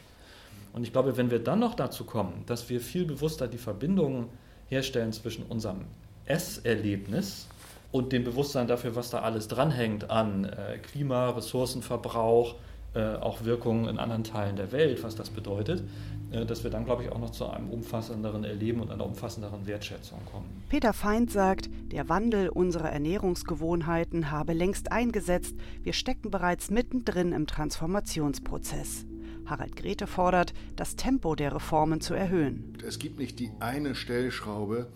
Und 0.73 0.83
ich 0.83 0.92
glaube, 0.92 1.16
wenn 1.16 1.31
wir 1.31 1.38
dann 1.38 1.61
noch 1.61 1.75
dazu 1.75 2.05
kommen, 2.05 2.42
dass 2.47 2.69
wir 2.69 2.81
viel 2.81 3.07
bewusster 3.07 3.49
die 3.49 3.59
Verbindungen 3.59 4.27
herstellen 4.69 5.12
zwischen 5.12 5.45
unserem 5.47 5.87
Esserlebnis 6.27 7.47
und 7.92 8.12
dem 8.12 8.25
Bewusstsein 8.25 8.66
dafür, 8.66 8.96
was 8.96 9.11
da 9.11 9.20
alles 9.20 9.49
dranhängt 9.49 10.11
an 10.11 10.44
äh, 10.44 10.79
Klima, 10.79 11.31
Ressourcenverbrauch, 11.31 12.57
äh, 12.94 13.16
auch 13.16 13.44
Wirkungen 13.44 13.88
in 13.88 13.99
anderen 13.99 14.25
Teilen 14.25 14.57
der 14.57 14.72
Welt, 14.72 15.03
was 15.05 15.14
das 15.14 15.31
bedeutet, 15.31 15.83
äh, 16.31 16.46
dass 16.46 16.64
wir 16.64 16.70
dann, 16.70 16.85
glaube 16.85 17.05
ich, 17.05 17.12
auch 17.12 17.18
noch 17.18 17.31
zu 17.31 17.46
einem 17.46 17.68
umfassenderen 17.70 18.44
Erleben 18.44 18.81
und 18.81 18.90
einer 18.90 19.05
umfassenderen 19.05 19.66
Wertschätzung 19.66 20.18
kommen. 20.33 20.46
Peter 20.70 20.92
Feind 20.92 21.31
sagt, 21.31 21.68
der 21.92 22.09
Wandel 22.09 22.49
unserer 22.49 22.90
Ernährungsgewohnheiten 22.90 24.31
habe 24.31 24.53
längst 24.55 24.92
eingesetzt. 24.92 25.55
Wir 25.83 25.92
stecken 25.92 26.31
bereits 26.31 26.70
mittendrin 26.70 27.33
im 27.33 27.46
Transformationsprozess. 27.46 29.05
Harald 29.44 29.77
Grete 29.77 30.07
fordert, 30.07 30.55
das 30.75 30.96
Tempo 30.96 31.35
der 31.35 31.55
Reformen 31.55 32.01
zu 32.01 32.14
erhöhen. 32.14 32.77
Es 32.87 32.99
gibt 32.99 33.18
nicht 33.18 33.38
die 33.38 33.51
eine 33.61 33.94
Stellschraube, 33.94 34.88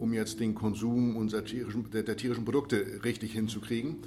um 0.00 0.12
jetzt 0.14 0.40
den 0.40 0.54
Konsum 0.54 1.16
unserer 1.16 1.44
tierischen, 1.44 1.90
der, 1.90 2.02
der 2.02 2.16
tierischen 2.16 2.44
Produkte 2.44 3.00
richtig 3.04 3.32
hinzukriegen, 3.32 3.98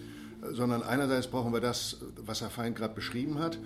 sondern 0.52 0.82
einerseits 0.82 1.28
brauchen 1.28 1.54
wir 1.54 1.62
das, 1.62 2.02
was 2.26 2.42
Herr 2.42 2.50
Feind 2.50 2.76
gerade 2.76 2.96
beschrieben 2.96 3.40
hat. 3.40 3.60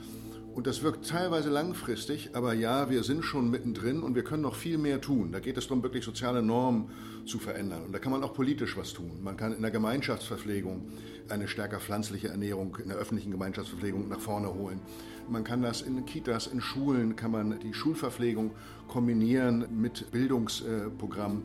Und 0.54 0.66
das 0.66 0.82
wirkt 0.82 1.08
teilweise 1.08 1.50
langfristig, 1.50 2.32
aber 2.34 2.54
ja, 2.54 2.90
wir 2.90 3.04
sind 3.04 3.24
schon 3.24 3.52
mittendrin 3.52 4.02
und 4.02 4.16
wir 4.16 4.24
können 4.24 4.42
noch 4.42 4.56
viel 4.56 4.80
mehr 4.80 5.00
tun. 5.00 5.32
Da 5.32 5.40
geht 5.40 5.56
es 5.56 5.68
darum, 5.68 5.84
wirklich 5.84 6.04
soziale 6.04 6.42
Normen 6.42 6.90
zu 7.28 7.38
verändern. 7.38 7.84
Und 7.84 7.94
da 7.94 8.00
kann 8.00 8.12
man 8.12 8.24
auch 8.24 8.34
politisch 8.34 8.76
was 8.76 8.92
tun. 8.92 9.20
Man 9.24 9.38
kann 9.38 9.54
in 9.54 9.62
der 9.62 9.70
Gemeinschaftsverpflegung 9.70 10.82
eine 11.30 11.48
stärker 11.48 11.80
pflanzliche 11.80 12.30
Ernährung 12.30 12.76
in 12.82 12.90
der 12.90 12.98
öffentlichen 12.98 13.32
Gemeinschaftsverpflegung 13.32 14.10
nach 14.10 14.20
vorne 14.20 14.52
holen. 14.52 14.82
Man 15.30 15.44
kann 15.44 15.62
das 15.62 15.84
in 15.84 16.04
Kitas, 16.08 16.48
in 16.48 16.60
Schulen, 16.60 17.16
kann 17.16 17.32
man 17.32 17.60
die 17.60 17.74
Schulverpflegung 17.74 18.52
kombinieren 18.88 19.68
mit 19.80 20.10
Bildungsprogrammen 20.12 21.44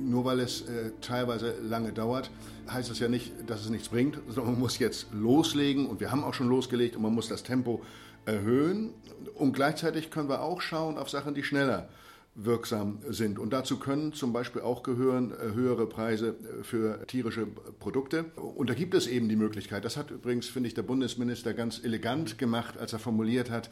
nur 0.00 0.24
weil 0.24 0.40
es 0.40 0.62
äh, 0.62 0.92
teilweise 1.00 1.54
lange 1.62 1.92
dauert, 1.92 2.30
heißt 2.70 2.90
das 2.90 2.98
ja 2.98 3.08
nicht, 3.08 3.32
dass 3.46 3.62
es 3.62 3.70
nichts 3.70 3.88
bringt, 3.88 4.18
sondern 4.28 4.54
man 4.54 4.60
muss 4.60 4.78
jetzt 4.78 5.06
loslegen 5.12 5.86
und 5.86 6.00
wir 6.00 6.10
haben 6.10 6.24
auch 6.24 6.34
schon 6.34 6.48
losgelegt 6.48 6.96
und 6.96 7.02
man 7.02 7.14
muss 7.14 7.28
das 7.28 7.42
Tempo 7.42 7.82
erhöhen 8.24 8.94
und 9.34 9.52
gleichzeitig 9.52 10.10
können 10.10 10.28
wir 10.28 10.42
auch 10.42 10.60
schauen 10.60 10.98
auf 10.98 11.10
Sachen, 11.10 11.34
die 11.34 11.42
schneller 11.42 11.88
wirksam 12.34 13.00
sind. 13.08 13.38
Und 13.38 13.52
dazu 13.52 13.78
können 13.78 14.12
zum 14.12 14.32
Beispiel 14.32 14.62
auch 14.62 14.82
gehören 14.82 15.32
äh, 15.32 15.52
höhere 15.54 15.86
Preise 15.88 16.36
äh, 16.60 16.62
für 16.62 17.06
tierische 17.06 17.46
Produkte. 17.46 18.24
Und 18.36 18.70
da 18.70 18.74
gibt 18.74 18.94
es 18.94 19.06
eben 19.06 19.28
die 19.28 19.36
Möglichkeit, 19.36 19.84
das 19.84 19.96
hat 19.96 20.10
übrigens, 20.10 20.46
finde 20.46 20.68
ich, 20.68 20.74
der 20.74 20.82
Bundesminister 20.82 21.54
ganz 21.54 21.82
elegant 21.82 22.38
gemacht, 22.38 22.78
als 22.78 22.92
er 22.92 22.98
formuliert 22.98 23.50
hat, 23.50 23.70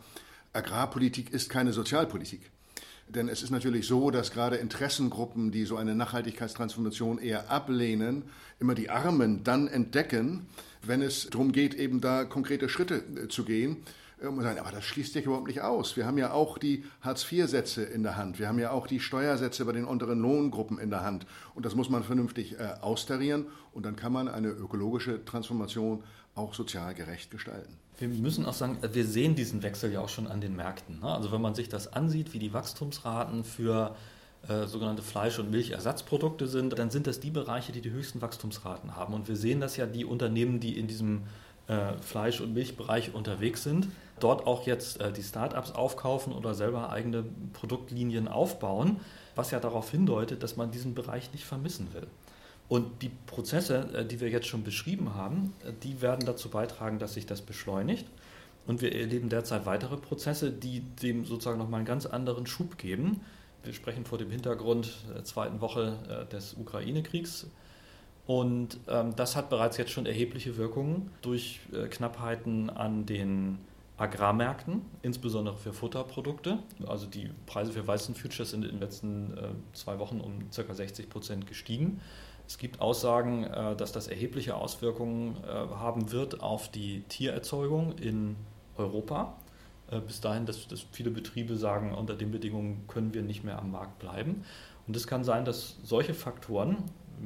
Agrarpolitik 0.53 1.33
ist 1.33 1.51
keine 1.51 1.73
Sozialpolitik. 1.73 2.51
Denn 3.09 3.29
es 3.29 3.43
ist 3.43 3.51
natürlich 3.51 3.87
so, 3.87 4.11
dass 4.11 4.33
gerade 4.33 4.57
Interessengruppen, 4.57 5.51
die 5.51 5.65
so 5.65 5.77
eine 5.77 5.95
Nachhaltigkeitstransformation 5.95 7.19
eher 7.19 7.51
ablehnen, 7.51 8.25
immer 8.61 8.75
die 8.75 8.91
Armen 8.91 9.45
dann 9.45 9.67
entdecken, 9.67 10.47
wenn 10.83 11.01
es 11.01 11.29
darum 11.31 11.53
geht, 11.53 11.75
eben 11.75 12.01
da 12.01 12.25
konkrete 12.25 12.69
Schritte 12.69 12.97
äh, 12.97 13.29
zu 13.29 13.45
gehen. 13.45 13.79
Und 14.21 14.43
sagen, 14.43 14.59
aber 14.59 14.73
das 14.73 14.85
schließt 14.85 15.13
sich 15.13 15.27
überhaupt 15.27 15.47
nicht 15.47 15.61
aus. 15.61 15.97
Wir 15.97 16.05
haben 16.05 16.19
ja 16.19 16.33
auch 16.33 16.59
die 16.59 16.85
Hartz-IV-Sätze 17.03 17.85
in 17.85 18.03
der 18.03 18.17
Hand. 18.17 18.41
Wir 18.41 18.49
haben 18.49 18.59
ja 18.59 18.73
auch 18.73 18.89
die 18.89 18.99
Steuersätze 18.99 19.65
bei 19.65 19.71
den 19.71 19.85
unteren 19.85 20.19
Lohngruppen 20.19 20.81
in 20.81 20.91
der 20.91 21.05
Hand. 21.05 21.25
Und 21.55 21.65
das 21.65 21.77
muss 21.77 21.89
man 21.89 22.03
vernünftig 22.03 22.59
äh, 22.59 22.75
austarieren. 22.81 23.47
Und 23.73 23.87
dann 23.87 23.95
kann 23.95 24.13
man 24.13 24.27
eine 24.27 24.49
ökologische 24.49 25.25
Transformation 25.25 26.03
auch 26.39 26.55
sozial 26.55 26.95
gerecht 26.95 27.31
gestalten. 27.31 27.77
Wir 27.99 28.09
müssen 28.09 28.47
auch 28.47 28.55
sagen, 28.55 28.79
wir 28.81 29.05
sehen 29.05 29.35
diesen 29.35 29.63
Wechsel 29.63 29.93
ja 29.93 30.01
auch 30.01 30.09
schon 30.09 30.29
an 30.29 30.41
den 30.41 30.55
Märkten. 30.55 31.01
Ne? 31.01 31.07
Also 31.07 31.33
wenn 31.33 31.41
man 31.41 31.55
sich 31.55 31.69
das 31.69 31.93
ansieht, 31.93 32.33
wie 32.33 32.39
die 32.39 32.53
Wachstumsraten 32.53 33.43
für 33.43 33.97
äh, 34.47 34.67
sogenannte 34.67 35.03
Fleisch- 35.03 35.41
und 35.41 35.51
Milchersatzprodukte 35.51 36.47
sind, 36.47 36.79
dann 36.79 36.91
sind 36.91 37.09
das 37.09 37.19
die 37.19 37.31
Bereiche, 37.31 37.73
die 37.73 37.81
die 37.81 37.91
höchsten 37.91 38.23
Wachstumsraten 38.23 38.95
haben. 38.95 39.15
Und 39.15 39.27
wir 39.27 39.37
sehen 39.37 39.61
das 39.61 39.77
ja, 39.77 39.87
die 39.87 40.05
Unternehmen, 40.05 40.61
die 40.61 40.79
in 40.79 40.87
diesem 40.87 41.25
äh, 41.67 41.95
Fleisch- 42.01 42.41
und 42.41 42.55
Milchbereich 42.55 43.15
unterwegs 43.15 43.65
sind, 43.65 43.89
dort 44.21 44.47
auch 44.47 44.65
jetzt 44.65 45.01
äh, 45.01 45.13
die 45.13 45.23
Startups 45.23 45.73
aufkaufen 45.73 46.33
oder 46.33 46.55
selber 46.55 46.91
eigene 46.91 47.25
Produktlinien 47.53 48.29
aufbauen, 48.29 49.01
was 49.35 49.51
ja 49.51 49.59
darauf 49.59 49.91
hindeutet, 49.91 50.43
dass 50.43 50.57
man 50.57 50.71
diesen 50.71 50.95
Bereich 50.95 51.33
nicht 51.33 51.45
vermissen 51.45 51.93
will. 51.93 52.07
Und 52.69 53.03
die 53.03 53.11
Prozesse, 53.27 53.89
äh, 53.95 54.05
die 54.05 54.21
wir 54.21 54.29
jetzt 54.29 54.47
schon 54.47 54.63
beschrieben 54.63 55.15
haben, 55.15 55.55
äh, 55.65 55.73
die 55.83 56.03
werden 56.03 56.27
dazu 56.27 56.51
beitragen, 56.51 56.99
dass 56.99 57.15
sich 57.15 57.27
das 57.27 57.43
beschleunigt. 57.43 58.07
Und 58.67 58.83
wir 58.83 58.95
erleben 58.95 59.31
derzeit 59.31 59.65
weitere 59.65 59.97
Prozesse, 59.97 60.53
die 60.53 60.81
dem 60.81 61.25
sozusagen 61.25 61.59
nochmal 61.59 61.79
einen 61.79 61.87
ganz 61.87 62.05
anderen 62.05 62.47
Schub 62.47 62.77
geben. 62.77 63.23
Wir 63.65 63.73
sprechen 63.73 64.05
vor 64.05 64.19
dem 64.19 64.31
Hintergrund 64.31 64.93
der 65.15 65.25
zweiten 65.25 65.61
Woche 65.61 65.97
äh, 66.09 66.31
des 66.31 66.55
Ukraine-Kriegs. 66.55 67.47
Und 68.27 68.79
ähm, 68.89 69.17
das 69.17 69.37
hat 69.37 69.49
bereits 69.49 69.79
jetzt 69.79 69.91
schon 69.91 70.05
erhebliche 70.05 70.59
Wirkungen 70.59 71.11
durch 71.23 71.61
äh, 71.73 71.89
Knappheiten 71.89 72.69
an 72.69 73.07
den 73.07 73.57
Agrarmärkten, 73.97 74.83
insbesondere 75.01 75.57
für 75.57 75.73
Futterprodukte. 75.73 76.59
Also 76.87 77.07
die 77.07 77.31
Preise 77.47 77.73
für 77.73 77.87
Weizenfutures 77.87 78.51
sind 78.51 78.67
in 78.67 78.73
den 78.73 78.81
letzten 78.81 79.37
äh, 79.37 79.49
zwei 79.73 79.99
Wochen 79.99 80.21
um 80.21 80.51
ca. 80.55 80.75
60 80.75 81.09
Prozent 81.09 81.47
gestiegen. 81.47 82.03
Es 82.49 82.57
gibt 82.57 82.81
Aussagen, 82.81 83.45
äh, 83.45 83.77
dass 83.77 83.93
das 83.93 84.09
erhebliche 84.09 84.55
Auswirkungen 84.55 85.37
äh, 85.45 85.49
haben 85.49 86.11
wird 86.13 86.41
auf 86.41 86.71
die 86.71 87.03
Tiererzeugung 87.03 87.99
in 87.99 88.37
Europa. 88.79 89.37
Äh, 89.91 90.01
bis 90.01 90.23
dahin, 90.23 90.47
dass, 90.47 90.67
dass, 90.67 90.87
viele 90.91 91.11
Betriebe 91.11 91.57
sagen, 91.57 91.95
unter 91.95 92.15
den 92.15 92.31
Bedingungen 92.31 92.85
können 92.89 93.13
wir 93.13 93.23
nicht 93.23 93.45
mehr 93.45 93.59
am 93.59 93.71
Markt 93.71 93.99
bleiben. 93.99 94.45
Und 94.87 94.97
es 94.97 95.07
kann 95.07 95.25
sein, 95.25 95.45
dass 95.45 95.77
solche 95.83 96.15
Faktoren, 96.15 96.79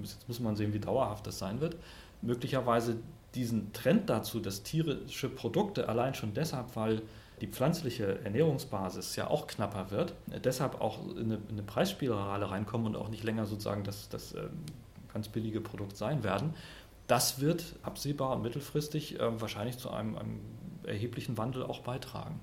jetzt 0.03 0.27
muss 0.27 0.41
man 0.41 0.57
sehen, 0.57 0.73
wie 0.73 0.81
dauerhaft 0.81 1.25
das 1.25 1.39
sein 1.39 1.61
wird, 1.61 1.77
möglicherweise 2.21 2.97
diesen 3.37 3.73
Trend 3.73 4.11
dazu, 4.11 4.41
dass 4.41 4.65
tierische 4.65 5.29
Produkte 5.29 5.89
allein 5.89 6.15
schon 6.15 6.35
deshalb, 6.35 6.75
weil 6.75 7.01
die 7.41 7.47
pflanzliche 7.47 8.25
Ernährungsbasis 8.25 9.15
ja 9.15 9.29
auch 9.29 9.47
knapper 9.47 9.93
wird, 9.93 10.15
deshalb 10.45 10.81
auch 10.81 11.07
in 11.11 11.25
eine, 11.25 11.35
in 11.35 11.43
eine 11.51 11.63
Preisspirale 11.63 12.51
reinkommen 12.51 12.89
und 12.89 12.97
auch 12.97 13.09
nicht 13.09 13.23
länger 13.23 13.47
sozusagen 13.47 13.85
das, 13.85 14.09
das 14.09 14.33
äh, 14.33 14.49
ganz 15.13 15.29
billige 15.29 15.61
Produkt 15.61 15.97
sein 15.97 16.25
werden. 16.25 16.55
Das 17.07 17.41
wird 17.41 17.77
absehbar 17.83 18.37
und 18.37 18.43
mittelfristig 18.43 19.19
äh, 19.21 19.41
wahrscheinlich 19.41 19.79
zu 19.79 19.91
einem, 19.91 20.17
einem 20.17 20.41
erheblichen 20.87 21.37
Wandel 21.37 21.63
auch 21.63 21.81
beitragen. 21.81 22.41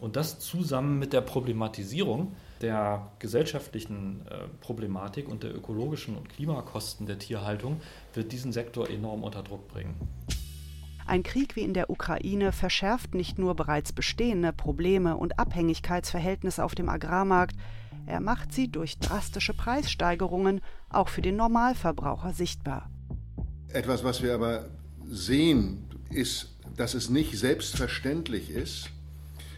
Und 0.00 0.16
das 0.16 0.38
zusammen 0.40 0.98
mit 0.98 1.12
der 1.12 1.20
Problematisierung 1.20 2.34
der 2.60 3.10
gesellschaftlichen 3.18 4.26
äh, 4.28 4.48
Problematik 4.60 5.28
und 5.28 5.42
der 5.42 5.54
ökologischen 5.54 6.16
und 6.16 6.28
Klimakosten 6.28 7.06
der 7.06 7.18
Tierhaltung 7.18 7.80
wird 8.12 8.32
diesen 8.32 8.52
Sektor 8.52 8.90
enorm 8.90 9.22
unter 9.22 9.42
Druck 9.42 9.68
bringen. 9.68 9.94
Ein 11.06 11.22
Krieg 11.22 11.54
wie 11.54 11.60
in 11.60 11.74
der 11.74 11.90
Ukraine 11.90 12.52
verschärft 12.52 13.14
nicht 13.14 13.38
nur 13.38 13.54
bereits 13.54 13.92
bestehende 13.92 14.52
Probleme 14.52 15.16
und 15.16 15.38
Abhängigkeitsverhältnisse 15.38 16.64
auf 16.64 16.74
dem 16.74 16.88
Agrarmarkt, 16.88 17.56
er 18.06 18.20
macht 18.20 18.52
sie 18.52 18.70
durch 18.70 18.98
drastische 18.98 19.54
Preissteigerungen 19.54 20.60
auch 20.96 21.08
für 21.08 21.22
den 21.22 21.36
Normalverbraucher 21.36 22.32
sichtbar. 22.32 22.90
Etwas, 23.68 24.04
was 24.04 24.22
wir 24.22 24.34
aber 24.34 24.66
sehen, 25.08 25.84
ist 26.10 26.54
dass 26.76 26.94
es 26.94 27.10
nicht 27.10 27.38
selbstverständlich 27.38 28.50
ist, 28.50 28.90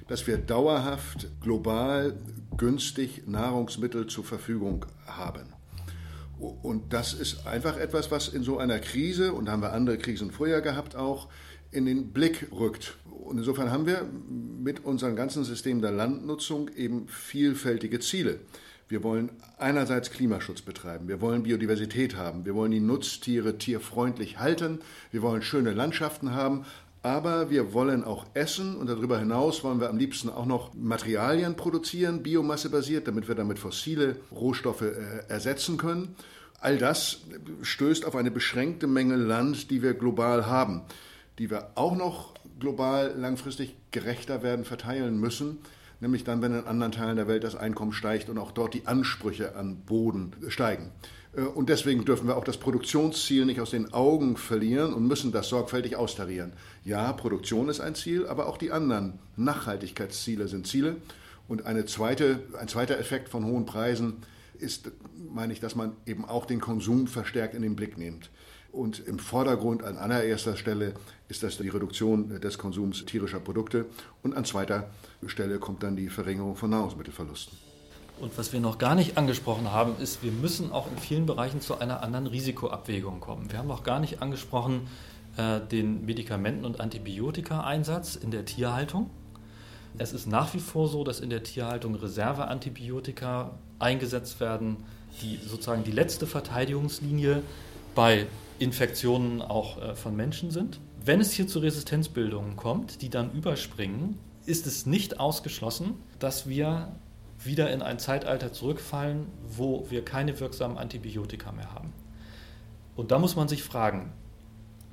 dass 0.09 0.27
wir 0.27 0.39
dauerhaft 0.39 1.29
global 1.41 2.15
günstig 2.57 3.27
Nahrungsmittel 3.27 4.07
zur 4.07 4.25
Verfügung 4.25 4.87
haben. 5.07 5.53
Und 6.39 6.93
das 6.93 7.15
ist 7.15 7.47
einfach 7.47 7.79
etwas, 7.79 8.11
was 8.11 8.29
in 8.29 8.43
so 8.43 8.59
einer 8.59 8.79
Krise, 8.79 9.33
und 9.33 9.47
da 9.47 9.53
haben 9.53 9.63
wir 9.63 9.73
andere 9.73 9.97
Krisen 9.97 10.31
vorher 10.31 10.61
gehabt 10.61 10.95
auch, 10.95 11.29
in 11.71 11.87
den 11.87 12.13
Blick 12.13 12.49
rückt. 12.53 12.97
Und 13.25 13.39
insofern 13.39 13.71
haben 13.71 13.87
wir 13.87 14.07
mit 14.63 14.85
unserem 14.85 15.17
ganzen 15.17 15.45
System 15.45 15.81
der 15.81 15.93
Landnutzung 15.93 16.69
eben 16.77 17.09
vielfältige 17.09 18.01
Ziele. 18.01 18.41
Wir 18.89 19.03
wollen 19.03 19.31
einerseits 19.59 20.13
Klimaschutz 20.13 20.63
betreiben, 20.63 21.09
wir 21.09 21.21
wollen 21.21 21.43
Biodiversität 21.43 22.17
haben, 22.17 22.45
wir 22.45 22.55
wollen 22.55 22.71
die 22.71 22.81
Nutztiere 22.81 23.59
tierfreundlich 23.59 24.39
halten, 24.39 24.79
wir 25.11 25.23
wollen 25.23 25.43
schöne 25.43 25.73
Landschaften 25.73 26.35
haben, 26.35 26.65
aber 27.03 27.51
wir 27.51 27.73
wollen 27.73 28.03
auch 28.03 28.27
essen. 28.35 28.77
Und 28.77 28.89
darüber 28.89 29.19
hinaus 29.19 29.63
wollen 29.63 29.81
wir 29.81 29.91
am 29.91 29.97
liebsten 29.97 30.29
auch 30.29 30.47
noch 30.47 30.75
Materialien 30.75 31.55
produzieren, 31.57 32.23
biomassebasiert, 32.23 33.07
damit 33.07 33.29
wir 33.29 33.35
damit 33.35 33.59
fossile 33.59 34.17
Rohstoffe 34.33 34.83
äh, 34.83 34.93
ersetzen 35.29 35.79
können. 35.79 36.17
All 36.61 36.79
das 36.79 37.21
stößt 37.63 38.05
auf 38.05 38.17
eine 38.17 38.31
beschränkte 38.31 38.87
Menge 38.87 39.17
Land, 39.17 39.71
die 39.71 39.83
wir 39.83 39.95
global 39.95 40.47
haben, 40.47 40.83
die 41.39 41.51
wir 41.51 41.71
auch 41.77 41.97
noch 41.97 42.35
global 42.59 43.15
langfristig 43.17 43.77
gerechter 43.91 44.43
werden 44.43 44.65
verteilen 44.65 45.21
müssen, 45.21 45.59
nämlich 46.01 46.25
dann, 46.25 46.43
wenn 46.43 46.53
in 46.53 46.67
anderen 46.67 46.93
Teilen 46.93 47.17
der 47.17 47.29
Welt 47.29 47.45
das 47.45 47.57
Einkommen 47.57 47.93
steigt 47.93 48.29
und 48.29 48.39
auch 48.39 48.51
dort 48.51 48.75
die 48.75 48.87
Ansprüche 48.87 49.57
an 49.57 49.77
Boden 49.85 50.33
steigen. 50.49 50.91
Äh, 51.37 51.43
und 51.43 51.69
deswegen 51.69 52.05
dürfen 52.05 52.29
wir 52.29 52.37
auch 52.37 52.45
das 52.45 52.57
Produktionsziel 52.57 53.45
nicht 53.45 53.61
aus 53.61 53.71
den 53.71 53.93
Augen 53.93 54.37
verlieren 54.37 54.93
und 54.93 55.07
müssen 55.07 55.33
das 55.33 55.49
sorgfältig 55.49 55.97
austarieren. 55.97 56.53
Ja, 56.85 57.13
Produktion 57.13 57.69
ist 57.69 57.81
ein 57.81 57.95
Ziel, 57.95 58.27
aber 58.27 58.47
auch 58.47 58.59
die 58.59 58.73
anderen 58.73 59.19
Nachhaltigkeitsziele 59.37 60.49
sind 60.49 60.67
Ziele. 60.67 60.97
Und 61.49 61.65
eine 61.65 61.87
zweite, 61.87 62.41
ein 62.59 62.69
zweiter 62.69 62.99
Effekt 62.99 63.29
von 63.29 63.45
hohen 63.45 63.67
Preisen 63.67 64.19
ist, 64.59 64.91
meine 65.33 65.53
ich, 65.53 65.61
dass 65.61 65.77
man 65.77 65.93
eben 66.07 66.25
auch 66.25 66.47
den 66.47 66.61
Konsum 66.61 67.07
verstärkt 67.07 67.55
in 67.55 67.63
den 67.63 67.77
Blick 67.77 67.99
nimmt. 67.99 68.31
Und 68.73 69.01
im 69.07 69.19
Vordergrund 69.19 69.83
an 69.83 69.97
allererster 69.97 70.57
Stelle 70.57 70.95
ist 71.29 71.43
das 71.43 71.57
die 71.59 71.69
Reduktion 71.69 72.41
des 72.41 72.59
Konsums 72.59 73.05
tierischer 73.05 73.41
Produkte 73.41 73.87
und 74.23 74.37
an 74.37 74.45
zweiter 74.45 74.91
Stelle 75.27 75.59
kommt 75.59 75.83
dann 75.83 75.97
die 75.97 76.09
Verringerung 76.09 76.57
von 76.57 76.71
Nahrungsmittelverlusten. 76.71 77.57
Und 78.21 78.37
was 78.39 78.53
wir 78.53 78.61
noch 78.61 78.79
gar 78.79 78.95
nicht 78.95 79.19
angesprochen 79.19 79.73
haben, 79.73 79.95
ist, 80.01 80.23
wir 80.23 80.33
müssen 80.33 80.73
auch 80.73 80.91
in 80.91 80.97
vielen 80.97 81.27
Bereichen 81.27 81.61
zu 81.61 81.79
einer 81.79 82.03
anderen 82.03 82.27
Risikoabwägung 82.27 83.21
kommen. 83.21 83.51
Wir 83.51 83.59
haben 83.59 83.69
noch 83.69 83.83
gar 83.83 84.01
nicht 84.01 84.23
angesprochen 84.23 84.89
äh, 85.37 85.61
den 85.61 86.07
Medikamenten- 86.07 86.65
und 86.65 86.81
Antibiotika-Einsatz 86.81 88.17
in 88.17 88.31
der 88.31 88.47
Tierhaltung. 88.47 89.11
Es 89.99 90.13
ist 90.13 90.27
nach 90.27 90.55
wie 90.55 90.61
vor 90.61 90.89
so, 90.89 91.05
dass 91.05 91.21
in 91.21 91.31
der 91.31 91.43
Tierhaltung 91.43 91.95
Reserveantibiotika 91.95 93.53
eingesetzt 93.79 94.41
werden, 94.41 94.79
die 95.23 95.39
sozusagen 95.47 95.85
die 95.85 95.93
letzte 95.93 96.27
Verteidigungslinie 96.27 97.43
bei 97.97 98.29
Infektionen 98.61 99.43
auch 99.43 99.83
äh, 99.83 99.97
von 99.97 100.15
Menschen 100.15 100.53
sind. 100.53 100.79
Wenn 101.05 101.21
es 101.21 101.33
hier 101.33 101.49
zu 101.49 101.59
Resistenzbildungen 101.59 102.55
kommt, 102.55 103.03
die 103.03 103.09
dann 103.09 103.33
überspringen, 103.33 104.19
ist 104.45 104.69
es 104.69 104.87
nicht 104.87 105.19
ausgeschlossen, 105.19 105.95
dass 106.21 106.49
wir 106.49 106.93
wieder 107.43 107.73
in 107.73 107.83
ein 107.83 107.99
Zeitalter 107.99 108.53
zurückfallen, 108.53 109.27
wo 109.47 109.87
wir 109.91 110.05
keine 110.05 110.39
wirksamen 110.39 110.79
Antibiotika 110.79 111.51
mehr 111.53 111.75
haben. 111.75 111.93
Und 112.95 113.11
da 113.11 113.19
muss 113.19 113.37
man 113.37 113.49
sich 113.49 113.63
fragen, 113.63 114.13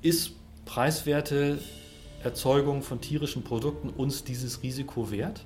ist 0.02 0.32
preiswerte 0.66 1.60
Erzeugung 2.24 2.82
von 2.82 3.00
tierischen 3.00 3.44
Produkten 3.44 3.90
uns 3.90 4.24
dieses 4.24 4.64
Risiko 4.64 5.12
wert? 5.12 5.46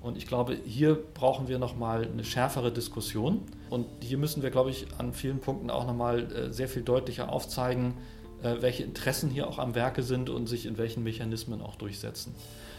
Und 0.00 0.16
ich 0.16 0.26
glaube, 0.26 0.56
hier 0.64 0.98
brauchen 1.14 1.48
wir 1.48 1.58
nochmal 1.58 2.08
eine 2.10 2.24
schärfere 2.24 2.72
Diskussion. 2.72 3.42
Und 3.68 3.86
hier 4.00 4.16
müssen 4.16 4.42
wir, 4.42 4.50
glaube 4.50 4.70
ich, 4.70 4.86
an 4.98 5.12
vielen 5.12 5.40
Punkten 5.40 5.70
auch 5.70 5.86
nochmal 5.86 6.32
äh, 6.32 6.52
sehr 6.52 6.68
viel 6.68 6.82
deutlicher 6.82 7.30
aufzeigen, 7.30 7.94
äh, 8.42 8.56
welche 8.60 8.82
Interessen 8.82 9.28
hier 9.28 9.46
auch 9.46 9.58
am 9.58 9.74
Werke 9.74 10.02
sind 10.02 10.30
und 10.30 10.46
sich 10.46 10.64
in 10.64 10.78
welchen 10.78 11.02
Mechanismen 11.02 11.60
auch 11.60 11.76
durchsetzen. 11.76 12.34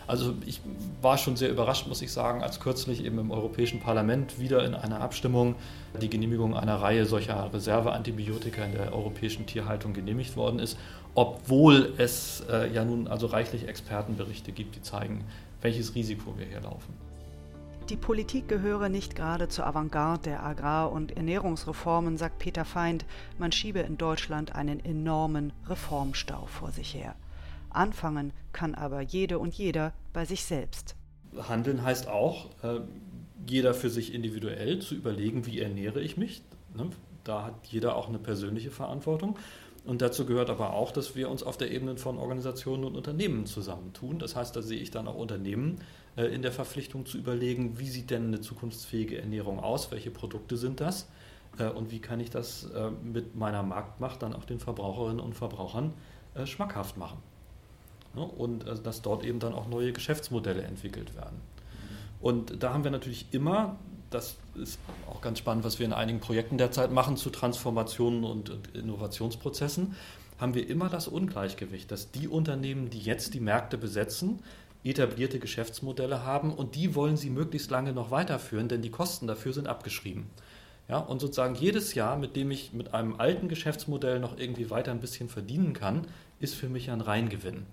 Also 0.07 0.33
ich 0.45 0.61
war 1.01 1.17
schon 1.19 1.35
sehr 1.35 1.51
überrascht, 1.51 1.87
muss 1.87 2.01
ich 2.01 2.11
sagen, 2.11 2.41
als 2.41 2.59
kürzlich 2.59 3.05
eben 3.05 3.19
im 3.19 3.29
Europäischen 3.29 3.79
Parlament 3.79 4.39
wieder 4.39 4.65
in 4.65 4.73
einer 4.73 4.99
Abstimmung 4.99 5.55
die 6.01 6.09
Genehmigung 6.09 6.57
einer 6.57 6.81
Reihe 6.81 7.05
solcher 7.05 7.53
Reserveantibiotika 7.53 8.65
in 8.65 8.73
der 8.73 8.93
europäischen 8.93 9.45
Tierhaltung 9.45 9.93
genehmigt 9.93 10.35
worden 10.35 10.59
ist, 10.59 10.77
obwohl 11.13 11.93
es 11.97 12.43
äh, 12.49 12.73
ja 12.73 12.83
nun 12.83 13.07
also 13.07 13.27
reichlich 13.27 13.67
Expertenberichte 13.67 14.51
gibt, 14.51 14.75
die 14.75 14.81
zeigen, 14.81 15.23
welches 15.61 15.93
Risiko 15.93 16.33
wir 16.37 16.47
hier 16.47 16.61
laufen. 16.61 17.10
Die 17.91 17.97
Politik 17.97 18.47
gehöre 18.47 18.87
nicht 18.87 19.17
gerade 19.17 19.49
zur 19.49 19.67
Avantgarde 19.67 20.29
der 20.29 20.43
Agrar- 20.43 20.93
und 20.93 21.17
Ernährungsreformen, 21.17 22.17
sagt 22.17 22.39
Peter 22.39 22.63
Feind. 22.63 23.03
Man 23.37 23.51
schiebe 23.51 23.79
in 23.79 23.97
Deutschland 23.97 24.55
einen 24.55 24.79
enormen 24.79 25.51
Reformstau 25.67 26.45
vor 26.45 26.71
sich 26.71 26.93
her. 26.93 27.15
Anfangen 27.69 28.31
kann 28.53 28.75
aber 28.75 29.01
jede 29.01 29.39
und 29.39 29.53
jeder 29.55 29.91
bei 30.13 30.23
sich 30.23 30.45
selbst. 30.45 30.95
Handeln 31.49 31.83
heißt 31.83 32.07
auch, 32.07 32.45
äh, 32.63 32.79
jeder 33.45 33.73
für 33.73 33.89
sich 33.89 34.13
individuell 34.13 34.79
zu 34.79 34.95
überlegen, 34.95 35.45
wie 35.45 35.59
ernähre 35.59 35.99
ich 35.99 36.15
mich. 36.15 36.43
Ne? 36.73 36.91
Da 37.25 37.43
hat 37.43 37.55
jeder 37.67 37.97
auch 37.97 38.07
eine 38.07 38.19
persönliche 38.19 38.71
Verantwortung. 38.71 39.37
Und 39.83 40.01
dazu 40.01 40.25
gehört 40.25 40.49
aber 40.49 40.75
auch, 40.75 40.91
dass 40.91 41.17
wir 41.17 41.29
uns 41.29 41.43
auf 41.43 41.57
der 41.57 41.71
Ebene 41.71 41.97
von 41.97 42.17
Organisationen 42.17 42.85
und 42.85 42.95
Unternehmen 42.95 43.47
zusammentun. 43.47 44.17
Das 44.17 44.37
heißt, 44.37 44.55
da 44.55 44.61
sehe 44.61 44.79
ich 44.79 44.91
dann 44.91 45.09
auch 45.09 45.15
Unternehmen 45.15 45.81
in 46.17 46.41
der 46.41 46.51
Verpflichtung 46.51 47.05
zu 47.05 47.17
überlegen, 47.17 47.79
wie 47.79 47.87
sieht 47.87 48.09
denn 48.09 48.27
eine 48.27 48.41
zukunftsfähige 48.41 49.19
Ernährung 49.19 49.59
aus, 49.59 49.91
welche 49.91 50.11
Produkte 50.11 50.57
sind 50.57 50.81
das 50.81 51.07
äh, 51.57 51.69
und 51.69 51.91
wie 51.91 51.99
kann 51.99 52.19
ich 52.19 52.29
das 52.29 52.67
mit 53.03 53.35
meiner 53.35 53.63
Marktmacht 53.63 54.21
dann 54.21 54.33
auch 54.33 54.43
den 54.43 54.59
Verbraucherinnen 54.59 55.19
und 55.19 55.35
Verbrauchern 55.35 55.93
äh, 56.33 56.45
schmackhaft 56.45 56.95
machen. 56.95 57.17
Ne? 58.15 58.21
Und 58.23 58.65
äh, 58.65 58.75
dass 58.81 59.01
dort 59.01 59.25
eben 59.25 59.39
dann 59.39 59.53
auch 59.53 59.67
neue 59.67 59.91
Geschäftsmodelle 59.91 60.61
entwickelt 60.61 61.13
werden. 61.15 61.41
Und 62.21 62.63
da 62.63 62.73
haben 62.73 62.83
wir 62.85 62.91
natürlich 62.91 63.25
immer, 63.31 63.77
das 64.11 64.37
ist 64.55 64.79
auch 65.09 65.19
ganz 65.21 65.39
spannend, 65.39 65.65
was 65.65 65.79
wir 65.79 65.85
in 65.85 65.93
einigen 65.93 66.19
Projekten 66.19 66.57
derzeit 66.57 66.91
machen 66.91 67.17
zu 67.17 67.31
Transformationen 67.31 68.23
und 68.23 68.57
Innovationsprozessen, 68.73 69.95
haben 70.39 70.53
wir 70.53 70.69
immer 70.69 70.87
das 70.87 71.07
Ungleichgewicht, 71.07 71.91
dass 71.91 72.11
die 72.11 72.27
Unternehmen, 72.27 72.89
die 72.89 72.99
jetzt 72.99 73.33
die 73.33 73.39
Märkte 73.39 73.77
besetzen, 73.77 74.39
etablierte 74.83 75.39
Geschäftsmodelle 75.39 76.25
haben 76.25 76.53
und 76.53 76.75
die 76.75 76.95
wollen 76.95 77.17
sie 77.17 77.29
möglichst 77.29 77.69
lange 77.69 77.93
noch 77.93 78.11
weiterführen, 78.11 78.67
denn 78.67 78.81
die 78.81 78.89
Kosten 78.89 79.27
dafür 79.27 79.53
sind 79.53 79.67
abgeschrieben. 79.67 80.29
Ja, 80.89 80.97
und 80.97 81.21
sozusagen 81.21 81.55
jedes 81.55 81.93
Jahr, 81.93 82.17
mit 82.17 82.35
dem 82.35 82.51
ich 82.51 82.73
mit 82.73 82.93
einem 82.93 83.19
alten 83.19 83.47
Geschäftsmodell 83.47 84.19
noch 84.19 84.37
irgendwie 84.37 84.69
weiter 84.69 84.91
ein 84.91 84.99
bisschen 84.99 85.29
verdienen 85.29 85.73
kann, 85.73 86.05
ist 86.39 86.55
für 86.55 86.67
mich 86.67 86.91
ein 86.91 87.01
Reingewinn. 87.01 87.65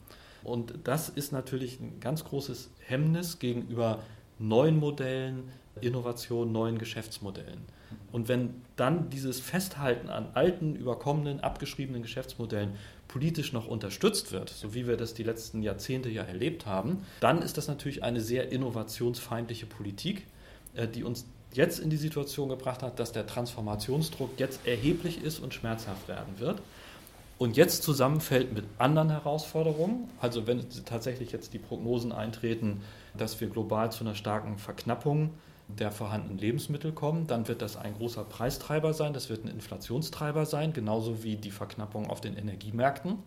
Und 0.44 0.74
das 0.84 1.08
ist 1.08 1.32
natürlich 1.32 1.80
ein 1.80 1.98
ganz 2.00 2.24
großes 2.24 2.70
Hemmnis 2.80 3.38
gegenüber 3.38 3.98
neuen 4.38 4.78
Modellen, 4.78 5.50
Innovationen, 5.80 6.52
neuen 6.52 6.78
Geschäftsmodellen. 6.78 7.60
Und 8.12 8.28
wenn 8.28 8.62
dann 8.76 9.10
dieses 9.10 9.40
Festhalten 9.40 10.08
an 10.08 10.28
alten, 10.34 10.76
überkommenen, 10.76 11.40
abgeschriebenen 11.40 12.02
Geschäftsmodellen 12.02 12.72
politisch 13.08 13.52
noch 13.52 13.66
unterstützt 13.66 14.32
wird, 14.32 14.50
so 14.50 14.74
wie 14.74 14.86
wir 14.86 14.96
das 14.96 15.14
die 15.14 15.22
letzten 15.22 15.62
Jahrzehnte 15.62 16.10
ja 16.10 16.22
erlebt 16.22 16.66
haben, 16.66 17.04
dann 17.20 17.42
ist 17.42 17.56
das 17.56 17.66
natürlich 17.66 18.02
eine 18.02 18.20
sehr 18.20 18.52
innovationsfeindliche 18.52 19.66
Politik, 19.66 20.26
äh, 20.74 20.86
die 20.86 21.02
uns 21.02 21.24
jetzt 21.52 21.80
in 21.80 21.90
die 21.90 21.96
Situation 21.96 22.50
gebracht 22.50 22.82
hat, 22.82 23.00
dass 23.00 23.12
der 23.12 23.26
Transformationsdruck 23.26 24.38
jetzt 24.38 24.60
erheblich 24.66 25.22
ist 25.24 25.40
und 25.40 25.54
schmerzhaft 25.54 26.06
werden 26.06 26.38
wird. 26.38 26.60
Und 27.38 27.56
jetzt 27.56 27.84
zusammenfällt 27.84 28.52
mit 28.52 28.64
anderen 28.78 29.10
Herausforderungen, 29.10 30.10
also 30.20 30.46
wenn 30.46 30.64
tatsächlich 30.84 31.30
jetzt 31.30 31.54
die 31.54 31.58
Prognosen 31.58 32.10
eintreten, 32.10 32.82
dass 33.16 33.40
wir 33.40 33.48
global 33.48 33.92
zu 33.92 34.02
einer 34.04 34.16
starken 34.16 34.58
Verknappung 34.58 35.30
der 35.68 35.92
vorhandenen 35.92 36.38
Lebensmittel 36.38 36.92
kommen, 36.92 37.26
dann 37.26 37.46
wird 37.46 37.62
das 37.62 37.76
ein 37.76 37.94
großer 37.94 38.24
Preistreiber 38.24 38.94
sein, 38.94 39.12
das 39.12 39.28
wird 39.28 39.44
ein 39.44 39.48
Inflationstreiber 39.48 40.46
sein, 40.46 40.72
genauso 40.72 41.22
wie 41.22 41.36
die 41.36 41.50
Verknappung 41.50 42.08
auf 42.08 42.20
den 42.20 42.36
Energiemärkten. 42.36 43.18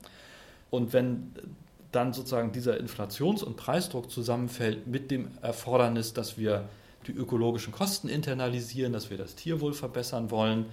Und 0.70 0.94
wenn 0.94 1.34
dann 1.92 2.14
sozusagen 2.14 2.52
dieser 2.52 2.78
Inflations- 2.78 3.44
und 3.44 3.58
Preisdruck 3.58 4.10
zusammenfällt 4.10 4.88
mit 4.88 5.12
dem 5.12 5.30
Erfordernis, 5.42 6.14
dass 6.14 6.38
wir 6.38 6.70
die 7.08 7.12
ökologischen 7.12 7.74
Kosten 7.74 8.08
internalisieren, 8.08 8.94
dass 8.94 9.10
wir 9.10 9.18
das 9.18 9.36
Tierwohl 9.36 9.74
verbessern 9.74 10.32
wollen, 10.32 10.66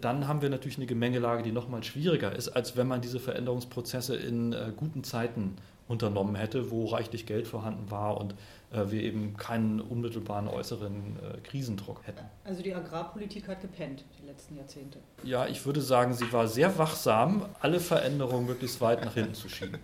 dann 0.00 0.26
haben 0.26 0.42
wir 0.42 0.50
natürlich 0.50 0.78
eine 0.78 0.86
Gemengelage, 0.86 1.42
die 1.42 1.52
noch 1.52 1.68
mal 1.68 1.82
schwieriger 1.84 2.34
ist, 2.34 2.48
als 2.48 2.76
wenn 2.76 2.88
man 2.88 3.00
diese 3.00 3.20
Veränderungsprozesse 3.20 4.16
in 4.16 4.52
äh, 4.52 4.72
guten 4.76 5.04
Zeiten 5.04 5.56
unternommen 5.88 6.34
hätte, 6.34 6.70
wo 6.70 6.86
reichlich 6.86 7.26
Geld 7.26 7.46
vorhanden 7.46 7.90
war 7.90 8.18
und 8.18 8.34
äh, 8.72 8.90
wir 8.90 9.02
eben 9.02 9.36
keinen 9.36 9.80
unmittelbaren 9.80 10.48
äußeren 10.48 11.16
äh, 11.16 11.40
Krisendruck 11.42 12.06
hätten. 12.06 12.24
Also 12.44 12.62
die 12.62 12.74
Agrarpolitik 12.74 13.48
hat 13.48 13.60
gepennt 13.60 14.04
die 14.20 14.26
letzten 14.26 14.56
Jahrzehnte. 14.56 14.98
Ja, 15.22 15.46
ich 15.46 15.64
würde 15.66 15.80
sagen, 15.80 16.14
sie 16.14 16.32
war 16.32 16.48
sehr 16.48 16.78
wachsam, 16.78 17.44
alle 17.60 17.80
Veränderungen 17.80 18.46
möglichst 18.46 18.80
weit 18.80 19.04
nach 19.04 19.14
hinten 19.14 19.34
zu 19.34 19.48
schieben. 19.48 19.78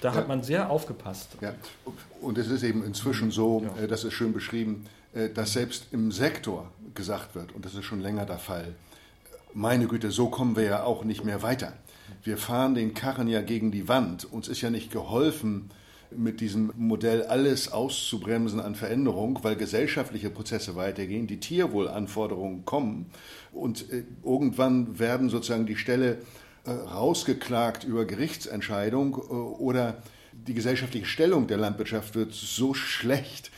Da 0.00 0.14
hat 0.14 0.28
man 0.28 0.42
sehr 0.42 0.70
aufgepasst. 0.70 1.36
Ja. 1.40 1.54
Und 2.20 2.38
es 2.38 2.48
ist 2.48 2.62
eben 2.62 2.84
inzwischen 2.84 3.30
so, 3.30 3.62
ja. 3.76 3.82
Äh, 3.82 3.88
das 3.88 4.04
ist 4.04 4.14
schön 4.14 4.32
beschrieben, 4.32 4.86
äh, 5.14 5.28
dass 5.30 5.52
selbst 5.54 5.88
im 5.92 6.12
Sektor 6.12 6.70
gesagt 6.94 7.34
wird, 7.34 7.52
und 7.52 7.64
das 7.64 7.74
ist 7.74 7.84
schon 7.84 8.00
länger 8.00 8.26
der 8.26 8.38
Fall, 8.38 8.74
meine 9.52 9.86
Güte, 9.86 10.10
so 10.10 10.28
kommen 10.28 10.56
wir 10.56 10.64
ja 10.64 10.84
auch 10.84 11.04
nicht 11.04 11.24
mehr 11.24 11.42
weiter. 11.42 11.72
Wir 12.22 12.36
fahren 12.36 12.74
den 12.74 12.94
Karren 12.94 13.28
ja 13.28 13.40
gegen 13.40 13.70
die 13.70 13.88
Wand. 13.88 14.30
Uns 14.30 14.48
ist 14.48 14.60
ja 14.60 14.70
nicht 14.70 14.90
geholfen, 14.90 15.70
mit 16.10 16.40
diesem 16.40 16.72
Modell 16.76 17.22
alles 17.22 17.70
auszubremsen 17.70 18.60
an 18.60 18.74
Veränderung, 18.74 19.38
weil 19.42 19.56
gesellschaftliche 19.56 20.30
Prozesse 20.30 20.74
weitergehen, 20.76 21.26
die 21.26 21.38
Tierwohlanforderungen 21.38 22.64
kommen 22.64 23.06
und 23.52 23.90
äh, 23.92 24.04
irgendwann 24.24 24.98
werden 24.98 25.28
sozusagen 25.28 25.66
die 25.66 25.76
Ställe 25.76 26.18
äh, 26.64 26.70
rausgeklagt 26.70 27.84
über 27.84 28.04
Gerichtsentscheidung 28.04 29.14
äh, 29.14 29.32
oder 29.32 30.02
die 30.32 30.54
gesellschaftliche 30.54 31.06
Stellung 31.06 31.46
der 31.46 31.58
Landwirtschaft 31.58 32.14
wird 32.14 32.32
so 32.32 32.74
schlecht, 32.74 33.50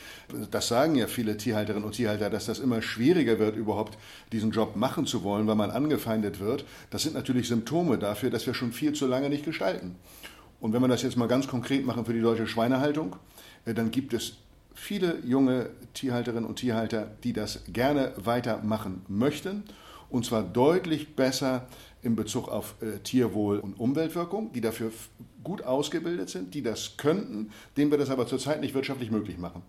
das 0.51 0.67
sagen 0.67 0.95
ja 0.95 1.07
viele 1.07 1.37
Tierhalterinnen 1.37 1.83
und 1.83 1.93
Tierhalter, 1.93 2.29
dass 2.29 2.45
das 2.45 2.59
immer 2.59 2.81
schwieriger 2.81 3.39
wird, 3.39 3.55
überhaupt 3.55 3.97
diesen 4.31 4.51
Job 4.51 4.75
machen 4.75 5.05
zu 5.05 5.23
wollen, 5.23 5.47
weil 5.47 5.55
man 5.55 5.71
angefeindet 5.71 6.39
wird. 6.39 6.65
Das 6.89 7.03
sind 7.03 7.15
natürlich 7.15 7.47
Symptome 7.47 7.97
dafür, 7.97 8.29
dass 8.29 8.45
wir 8.45 8.53
schon 8.53 8.71
viel 8.71 8.93
zu 8.93 9.07
lange 9.07 9.29
nicht 9.29 9.45
gestalten. 9.45 9.95
Und 10.59 10.73
wenn 10.73 10.81
wir 10.81 10.87
das 10.87 11.01
jetzt 11.01 11.17
mal 11.17 11.27
ganz 11.27 11.47
konkret 11.47 11.85
machen 11.85 12.05
für 12.05 12.13
die 12.13 12.21
deutsche 12.21 12.47
Schweinehaltung, 12.47 13.15
äh, 13.65 13.73
dann 13.73 13.91
gibt 13.91 14.13
es 14.13 14.37
viele 14.73 15.19
junge 15.25 15.69
Tierhalterinnen 15.93 16.45
und 16.45 16.55
Tierhalter, 16.55 17.11
die 17.23 17.33
das 17.33 17.63
gerne 17.67 18.13
weitermachen 18.17 19.01
möchten. 19.07 19.63
Und 20.09 20.25
zwar 20.25 20.43
deutlich 20.43 21.15
besser 21.15 21.67
in 22.01 22.15
Bezug 22.15 22.47
auf 22.47 22.75
äh, 22.81 22.99
Tierwohl 22.99 23.59
und 23.59 23.79
Umweltwirkung, 23.79 24.51
die 24.53 24.61
dafür 24.61 24.91
gut 25.43 25.63
ausgebildet 25.63 26.29
sind, 26.29 26.53
die 26.53 26.61
das 26.61 26.97
könnten, 26.97 27.51
denen 27.77 27.91
wir 27.91 27.97
das 27.97 28.09
aber 28.09 28.27
zurzeit 28.27 28.61
nicht 28.61 28.73
wirtschaftlich 28.73 29.11
möglich 29.11 29.37
machen. 29.37 29.63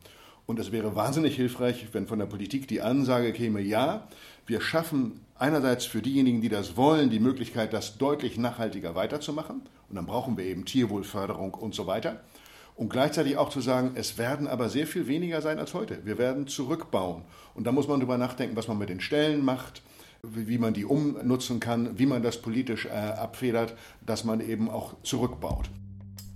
Und 0.47 0.59
es 0.59 0.73
wäre 0.73 0.95
wahnsinnig 0.95 1.37
hilfreich, 1.37 1.89
wenn 1.93 2.07
von 2.07 2.19
der 2.19 2.27
Politik 2.27 2.69
die 2.69 2.83
Ansage 2.83 3.33
käme, 3.33 3.61
ja, 3.61 4.07
wir 4.47 4.61
schaffen 4.61 5.21
einerseits 5.37 5.87
für 5.87 6.03
diejenigen, 6.03 6.43
die 6.43 6.51
das 6.51 6.77
wollen, 6.77 7.11
die 7.11 7.19
Möglichkeit, 7.19 7.73
das 7.73 7.97
deutlich 7.97 8.37
nachhaltiger 8.37 8.95
weiterzumachen. 8.95 9.63
Und 9.89 9.97
dann 9.97 10.07
brauchen 10.07 10.37
wir 10.37 10.45
eben 10.45 10.65
Tierwohlförderung 10.65 11.55
und 11.55 11.75
so 11.75 11.87
weiter. 11.87 12.21
Und 12.77 12.91
gleichzeitig 12.91 13.37
auch 13.37 13.51
zu 13.51 13.61
sagen, 13.61 13.93
es 13.95 14.19
werden 14.19 14.49
aber 14.49 14.69
sehr 14.69 14.87
viel 14.87 15.07
weniger 15.07 15.41
sein 15.41 15.59
als 15.59 15.75
heute. 15.75 16.05
Wir 16.05 16.19
werden 16.19 16.47
zurückbauen. 16.47 17.23
Und 17.55 17.67
da 17.67 17.73
muss 17.73 17.89
man 17.89 18.01
darüber 18.01 18.19
nachdenken, 18.19 18.57
was 18.57 18.69
man 18.69 18.79
mit 18.79 18.89
den 18.89 19.01
Stellen 19.01 19.45
macht, 19.45 19.83
wie 20.23 20.59
man 20.59 20.75
die 20.75 20.85
umnutzen 20.85 21.61
kann, 21.61 21.99
wie 21.99 22.07
man 22.07 22.23
das 22.23 22.43
politisch 22.43 22.87
äh, 22.87 22.91
abfedert, 22.91 23.75
dass 24.05 24.25
man 24.25 24.41
eben 24.41 24.69
auch 24.69 24.95
zurückbaut. 25.03 25.71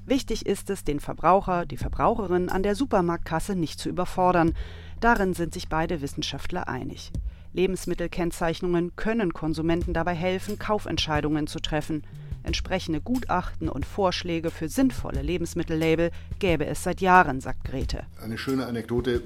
Wichtig 0.09 0.47
ist 0.47 0.71
es, 0.71 0.85
den 0.85 1.01
Verbraucher, 1.01 1.67
die 1.67 1.77
Verbraucherin 1.77 2.49
an 2.49 2.63
der 2.63 2.75
Supermarktkasse 2.75 3.55
nicht 3.55 3.79
zu 3.79 3.91
überfordern. 3.91 4.55
Darin 5.01 5.35
sind 5.35 5.53
sich 5.53 5.69
beide 5.69 6.01
Wissenschaftler 6.01 6.67
einig. 6.67 7.13
Lebensmittelkennzeichnungen 7.53 8.97
können 8.97 9.35
Konsumenten 9.35 9.93
dabei 9.93 10.15
helfen, 10.15 10.59
Kaufentscheidungen 10.59 11.47
zu 11.47 11.59
treffen. 11.59 12.05
Entsprechende 12.43 13.03
Gutachten 13.03 13.69
und 13.69 13.85
Vorschläge 13.85 14.51
für 14.51 14.71
sinnvolle 14.71 15.21
Lebensmittellabel 15.21 16.11
gäbe 16.39 16.65
es 16.65 16.83
seit 16.83 17.03
Jahren, 17.03 17.43
sagt 17.43 17.65
Grete. 17.65 18.05
Eine 18.23 18.39
schöne 18.39 18.65
Anekdote 18.65 19.25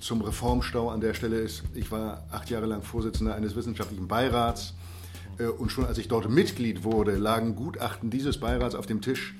zum 0.00 0.22
Reformstau 0.22 0.88
an 0.88 1.02
der 1.02 1.12
Stelle 1.12 1.36
ist, 1.36 1.64
ich 1.74 1.92
war 1.92 2.24
acht 2.30 2.48
Jahre 2.48 2.64
lang 2.64 2.80
Vorsitzender 2.80 3.34
eines 3.34 3.54
wissenschaftlichen 3.54 4.08
Beirats 4.08 4.72
äh, 5.38 5.48
und 5.48 5.70
schon 5.70 5.84
als 5.84 5.98
ich 5.98 6.08
dort 6.08 6.30
Mitglied 6.30 6.82
wurde, 6.82 7.16
lagen 7.16 7.54
Gutachten 7.56 8.08
dieses 8.08 8.40
Beirats 8.40 8.74
auf 8.74 8.86
dem 8.86 9.02
Tisch 9.02 9.34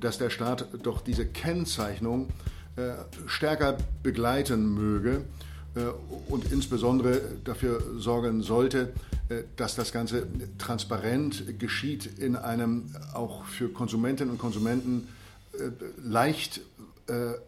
dass 0.00 0.18
der 0.18 0.30
Staat 0.30 0.68
doch 0.82 1.00
diese 1.00 1.26
Kennzeichnung 1.26 2.28
äh, 2.76 2.92
stärker 3.26 3.78
begleiten 4.02 4.74
möge 4.74 5.22
äh, 5.74 5.80
und 6.28 6.52
insbesondere 6.52 7.22
dafür 7.42 7.82
sorgen 7.96 8.42
sollte, 8.42 8.92
äh, 9.30 9.44
dass 9.56 9.76
das 9.76 9.92
Ganze 9.92 10.26
transparent 10.58 11.58
geschieht 11.58 12.18
in 12.18 12.36
einem 12.36 12.90
auch 13.14 13.44
für 13.44 13.70
Konsumentinnen 13.70 14.30
und 14.32 14.38
Konsumenten 14.38 15.08
leicht 16.04 16.60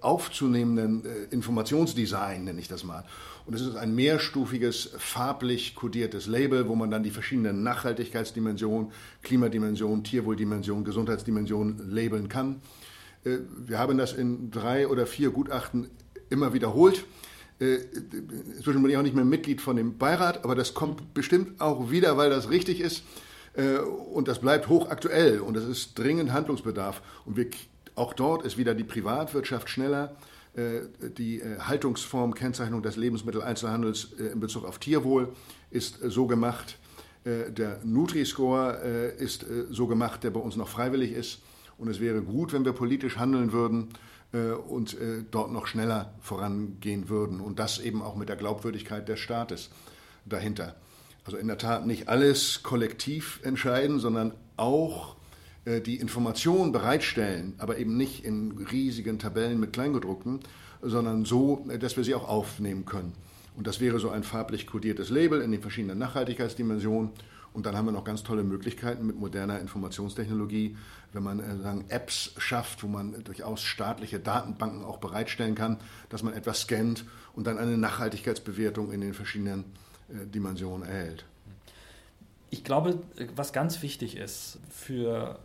aufzunehmenden 0.01 1.03
Informationsdesign, 1.31 2.45
nenne 2.45 2.61
ich 2.61 2.69
das 2.69 2.85
mal. 2.85 3.05
Und 3.49 3.55
es 3.55 3.63
ist 3.63 3.77
ein 3.77 3.95
mehrstufiges, 3.95 4.91
farblich 4.99 5.75
kodiertes 5.75 6.27
Label, 6.27 6.69
wo 6.69 6.75
man 6.75 6.91
dann 6.91 7.03
die 7.03 7.11
verschiedenen 7.11 7.63
Nachhaltigkeitsdimensionen, 7.63 8.93
Klimadimensionen, 9.23 10.05
Tierwohldimensionen, 10.05 10.85
Gesundheitsdimensionen 10.85 11.91
labeln 11.91 12.29
kann. 12.29 12.61
Äh, 13.25 13.39
wir 13.65 13.79
haben 13.79 13.97
das 13.97 14.13
in 14.13 14.51
drei 14.51 14.87
oder 14.87 15.07
vier 15.07 15.31
Gutachten 15.31 15.89
immer 16.29 16.53
wiederholt. 16.53 17.07
Inzwischen 17.59 18.83
bin 18.83 18.91
ich 18.91 18.99
auch 18.99 19.03
nicht 19.03 19.17
mehr 19.17 19.25
Mitglied 19.25 19.63
von 19.63 19.77
dem 19.77 19.97
Beirat, 19.97 20.45
aber 20.45 20.55
das 20.55 20.75
kommt 20.75 21.15
bestimmt 21.15 21.59
auch 21.59 21.91
wieder, 21.91 22.19
weil 22.19 22.29
das 22.31 22.51
richtig 22.51 22.81
ist. 22.81 23.03
Und 24.13 24.29
das 24.29 24.39
bleibt 24.39 24.69
hochaktuell 24.69 25.41
und 25.41 25.57
es 25.57 25.65
ist 25.65 25.99
dringend 25.99 26.33
Handlungsbedarf. 26.33 27.03
Und 27.25 27.37
wir 27.37 27.47
auch 27.97 28.13
dort 28.13 28.45
ist 28.45 28.59
wieder 28.59 28.77
die 28.77 28.85
Privatwirtschaft 28.85 29.69
schneller. 29.69 30.15
Äh, 30.55 31.11
die 31.17 31.41
äh, 31.41 31.59
Haltungsform, 31.61 32.35
Kennzeichnung 32.35 32.83
des 32.83 32.97
Lebensmitteleinzelhandels 32.97 34.15
äh, 34.19 34.33
in 34.33 34.41
Bezug 34.41 34.65
auf 34.65 34.79
Tierwohl 34.79 35.33
ist 35.71 35.99
so 36.03 36.27
gemacht. 36.27 36.79
Der 37.25 37.81
Nutri-Score 37.85 38.75
ist 39.19 39.45
so 39.69 39.87
gemacht, 39.87 40.25
der 40.25 40.31
bei 40.31 40.41
uns 40.41 40.57
noch 40.57 40.69
freiwillig 40.69 41.13
ist. 41.13 41.43
Und 41.77 41.89
es 41.89 42.01
wäre 42.01 42.23
gut, 42.23 42.55
wenn 42.55 42.65
wir 42.65 42.73
politisch 42.73 43.19
handeln 43.19 43.53
würden 43.53 43.89
und 44.67 44.97
dort 45.31 45.53
noch 45.53 45.67
schneller 45.67 46.15
vorangehen 46.21 47.11
würden. 47.11 47.41
Und 47.41 47.59
das 47.59 47.81
eben 47.81 48.01
auch 48.01 48.17
mit 48.17 48.31
der 48.31 48.37
Glaubwürdigkeit 48.37 49.07
des 49.11 49.19
Staates 49.19 49.69
dahinter. 50.25 50.77
Also 51.27 51.37
in 51.37 51.49
der 51.49 51.59
Tat 51.59 51.87
nicht 51.87 52.09
alles 52.09 52.63
kollektiv 52.63 53.41
entscheiden, 53.43 53.99
sondern 53.99 54.33
auch 54.57 55.18
die 55.85 55.97
Informationen 55.97 56.73
bereitstellen, 56.73 57.55
aber 57.59 57.79
eben 57.79 57.97
nicht 57.97 58.25
in 58.25 58.67
riesigen 58.71 59.19
Tabellen 59.19 59.61
mit 59.61 59.73
Kleingedruckten, 59.73 60.41
sondern 60.83 61.25
so, 61.25 61.67
dass 61.81 61.97
wir 61.97 62.05
sie 62.05 62.15
auch 62.15 62.29
aufnehmen 62.29 62.85
können. 62.85 63.13
Und 63.57 63.67
das 63.67 63.81
wäre 63.81 63.99
so 63.99 64.11
ein 64.11 64.23
farblich 64.23 64.67
kodiertes 64.69 65.11
Label 65.11 65.41
in 65.41 65.51
den 65.51 65.61
verschiedenen 65.61 65.99
Nachhaltigkeitsdimensionen. 65.99 67.11
Und 67.53 67.67
dann 67.67 67.77
haben 67.77 67.87
wir 67.87 67.93
noch 67.93 68.05
ganz 68.05 68.23
tolle 68.23 68.45
Möglichkeiten 68.45 69.05
mit 69.05 69.19
moderner 69.19 69.59
Informationstechnologie, 69.59 70.77
wenn 71.13 71.23
man 71.25 71.41
äh, 71.41 71.57
sagen, 71.57 71.87
Apps 71.89 72.35
schafft, 72.39 72.85
wo 72.85 72.87
man 72.87 73.25
durchaus 73.25 73.63
staatliche 73.63 74.21
Datenbanken 74.21 74.85
auch 74.85 74.99
bereitstellen 74.99 75.57
kann, 75.57 75.79
dass 76.09 76.23
man 76.23 76.35
etwas 76.35 76.61
scannt 76.61 77.05
und 77.35 77.49
dann 77.49 77.59
eine 77.59 77.77
Nachhaltigkeitsbewertung 77.77 78.93
in 78.93 79.01
den 79.01 79.13
verschiedenen 79.13 79.65
äh, 80.09 80.27
Dimensionen 80.27 80.89
erhält. 80.89 81.25
Ich 82.51 82.63
glaube, 82.63 83.01
was 83.35 83.53
ganz 83.53 83.83
wichtig 83.83 84.17
ist 84.17 84.59
für 84.71 85.41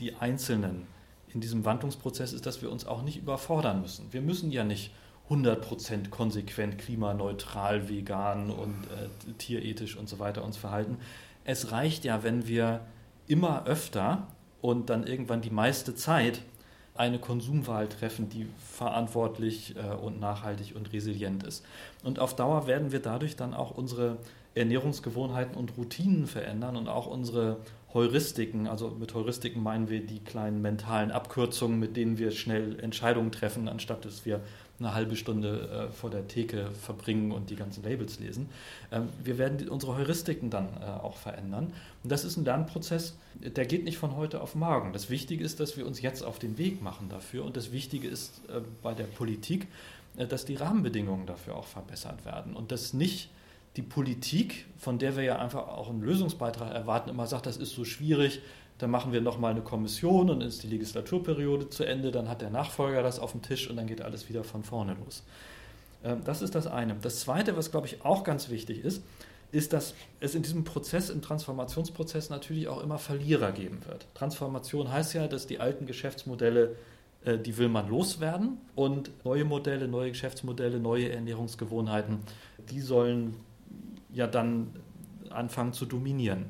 die 0.00 0.16
Einzelnen 0.16 0.86
in 1.32 1.40
diesem 1.40 1.64
Wandlungsprozess, 1.64 2.32
ist, 2.32 2.46
dass 2.46 2.62
wir 2.62 2.72
uns 2.72 2.86
auch 2.86 3.02
nicht 3.02 3.18
überfordern 3.18 3.80
müssen. 3.82 4.12
Wir 4.12 4.20
müssen 4.20 4.50
ja 4.50 4.64
nicht 4.64 4.92
100% 5.30 6.10
konsequent 6.10 6.78
klimaneutral, 6.78 7.88
vegan 7.88 8.50
und 8.50 8.74
äh, 8.86 9.32
tierethisch 9.38 9.96
und 9.96 10.08
so 10.08 10.18
weiter 10.18 10.44
uns 10.44 10.56
verhalten. 10.56 10.98
Es 11.44 11.70
reicht 11.70 12.04
ja, 12.04 12.24
wenn 12.24 12.48
wir 12.48 12.80
immer 13.28 13.64
öfter 13.66 14.26
und 14.60 14.90
dann 14.90 15.06
irgendwann 15.06 15.40
die 15.40 15.50
meiste 15.50 15.94
Zeit 15.94 16.42
eine 16.96 17.20
Konsumwahl 17.20 17.88
treffen, 17.88 18.28
die 18.28 18.46
verantwortlich 18.58 19.76
äh, 19.76 19.94
und 19.94 20.20
nachhaltig 20.20 20.74
und 20.74 20.92
resilient 20.92 21.44
ist. 21.44 21.64
Und 22.02 22.18
auf 22.18 22.34
Dauer 22.34 22.66
werden 22.66 22.90
wir 22.90 23.00
dadurch 23.00 23.36
dann 23.36 23.54
auch 23.54 23.70
unsere 23.70 24.18
Ernährungsgewohnheiten 24.54 25.54
und 25.54 25.76
Routinen 25.78 26.26
verändern 26.26 26.76
und 26.76 26.88
auch 26.88 27.06
unsere 27.06 27.58
Heuristiken, 27.92 28.68
also 28.68 28.90
mit 28.90 29.14
Heuristiken 29.14 29.62
meinen 29.62 29.90
wir 29.90 30.04
die 30.04 30.20
kleinen 30.20 30.62
mentalen 30.62 31.10
Abkürzungen, 31.10 31.80
mit 31.80 31.96
denen 31.96 32.18
wir 32.18 32.30
schnell 32.30 32.78
Entscheidungen 32.80 33.32
treffen, 33.32 33.68
anstatt 33.68 34.04
dass 34.04 34.24
wir 34.24 34.40
eine 34.78 34.94
halbe 34.94 35.16
Stunde 35.16 35.88
äh, 35.90 35.92
vor 35.92 36.08
der 36.08 36.26
Theke 36.26 36.70
verbringen 36.70 37.32
und 37.32 37.50
die 37.50 37.56
ganzen 37.56 37.84
Labels 37.84 38.18
lesen. 38.18 38.48
Ähm, 38.90 39.08
wir 39.22 39.36
werden 39.38 39.58
die, 39.58 39.68
unsere 39.68 39.96
Heuristiken 39.96 40.50
dann 40.50 40.68
äh, 40.80 40.86
auch 40.86 41.16
verändern. 41.16 41.72
Und 42.02 42.10
das 42.10 42.24
ist 42.24 42.36
ein 42.36 42.44
Lernprozess, 42.44 43.16
der 43.34 43.66
geht 43.66 43.84
nicht 43.84 43.98
von 43.98 44.16
heute 44.16 44.40
auf 44.40 44.54
morgen. 44.54 44.92
Das 44.92 45.10
Wichtige 45.10 45.44
ist, 45.44 45.60
dass 45.60 45.76
wir 45.76 45.86
uns 45.86 46.00
jetzt 46.00 46.22
auf 46.22 46.38
den 46.38 46.56
Weg 46.56 46.82
machen 46.82 47.08
dafür. 47.10 47.44
Und 47.44 47.56
das 47.56 47.72
Wichtige 47.72 48.08
ist 48.08 48.40
äh, 48.48 48.60
bei 48.82 48.94
der 48.94 49.04
Politik, 49.04 49.66
äh, 50.16 50.26
dass 50.26 50.46
die 50.46 50.54
Rahmenbedingungen 50.54 51.26
dafür 51.26 51.56
auch 51.56 51.66
verbessert 51.66 52.24
werden 52.24 52.54
und 52.54 52.72
dass 52.72 52.94
nicht 52.94 53.28
die 53.76 53.82
Politik, 53.82 54.66
von 54.78 54.98
der 54.98 55.16
wir 55.16 55.22
ja 55.22 55.38
einfach 55.38 55.68
auch 55.68 55.90
einen 55.90 56.02
Lösungsbeitrag 56.02 56.74
erwarten, 56.74 57.10
immer 57.10 57.26
sagt, 57.26 57.46
das 57.46 57.56
ist 57.56 57.72
so 57.72 57.84
schwierig, 57.84 58.40
dann 58.78 58.90
machen 58.90 59.12
wir 59.12 59.20
nochmal 59.20 59.52
eine 59.52 59.60
Kommission 59.60 60.30
und 60.30 60.40
dann 60.40 60.48
ist 60.48 60.62
die 60.62 60.68
Legislaturperiode 60.68 61.70
zu 61.70 61.84
Ende, 61.84 62.10
dann 62.10 62.28
hat 62.28 62.40
der 62.40 62.50
Nachfolger 62.50 63.02
das 63.02 63.18
auf 63.18 63.32
dem 63.32 63.42
Tisch 63.42 63.68
und 63.68 63.76
dann 63.76 63.86
geht 63.86 64.00
alles 64.00 64.28
wieder 64.28 64.42
von 64.42 64.64
vorne 64.64 64.96
los. 65.04 65.22
Ähm, 66.02 66.22
das 66.24 66.42
ist 66.42 66.54
das 66.54 66.66
eine. 66.66 66.96
Das 67.00 67.20
zweite, 67.20 67.56
was 67.56 67.70
glaube 67.70 67.86
ich 67.86 68.04
auch 68.04 68.24
ganz 68.24 68.48
wichtig 68.48 68.84
ist, 68.84 69.02
ist, 69.52 69.72
dass 69.72 69.94
es 70.20 70.34
in 70.34 70.42
diesem 70.42 70.64
Prozess, 70.64 71.10
im 71.10 71.22
Transformationsprozess 71.22 72.30
natürlich 72.30 72.68
auch 72.68 72.82
immer 72.82 72.98
Verlierer 72.98 73.52
geben 73.52 73.80
wird. 73.86 74.06
Transformation 74.14 74.90
heißt 74.90 75.14
ja, 75.14 75.26
dass 75.26 75.46
die 75.46 75.58
alten 75.58 75.86
Geschäftsmodelle, 75.86 76.76
äh, 77.24 77.36
die 77.36 77.58
will 77.58 77.68
man 77.68 77.88
loswerden 77.88 78.58
und 78.74 79.10
neue 79.24 79.44
Modelle, 79.44 79.88
neue 79.88 80.10
Geschäftsmodelle, 80.10 80.78
neue 80.78 81.10
Ernährungsgewohnheiten, 81.10 82.20
die 82.70 82.80
sollen 82.80 83.36
ja 84.12 84.26
dann 84.26 84.68
anfangen 85.30 85.72
zu 85.72 85.86
dominieren. 85.86 86.46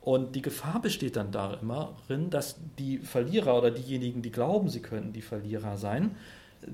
Und 0.00 0.36
die 0.36 0.42
Gefahr 0.42 0.80
besteht 0.80 1.16
dann 1.16 1.32
darin, 1.32 2.30
dass 2.30 2.60
die 2.78 2.98
Verlierer 2.98 3.58
oder 3.58 3.72
diejenigen, 3.72 4.22
die 4.22 4.30
glauben, 4.30 4.68
sie 4.68 4.80
könnten 4.80 5.12
die 5.12 5.22
Verlierer 5.22 5.78
sein, 5.78 6.14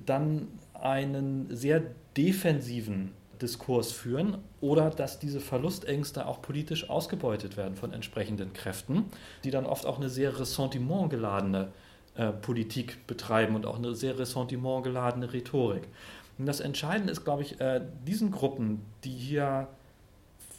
dann 0.05 0.49
einen 0.75 1.47
sehr 1.55 1.83
defensiven 2.17 3.13
Diskurs 3.41 3.91
führen 3.91 4.39
oder 4.61 4.91
dass 4.91 5.19
diese 5.19 5.41
Verlustängste 5.41 6.27
auch 6.27 6.43
politisch 6.43 6.89
ausgebeutet 6.91 7.57
werden 7.57 7.75
von 7.75 7.93
entsprechenden 7.93 8.53
Kräften, 8.53 9.05
die 9.45 9.51
dann 9.51 9.67
oft 9.67 9.87
auch 9.87 9.99
eine 9.99 10.09
sehr 10.09 10.39
ressentimentgeladene 10.39 11.73
äh, 12.15 12.33
Politik 12.33 13.07
betreiben 13.07 13.57
und 13.57 13.67
auch 13.67 13.79
eine 13.79 13.95
sehr 13.95 14.19
ressentimentgeladene 14.19 15.33
Rhetorik. 15.33 15.89
Und 16.39 16.47
das 16.47 16.61
Entscheidende 16.61 17.13
ist, 17.13 17.25
glaube 17.25 17.43
ich, 17.43 17.61
äh, 17.61 17.81
diesen 18.07 18.31
Gruppen, 18.31 18.83
die 19.05 19.11
hier 19.11 19.69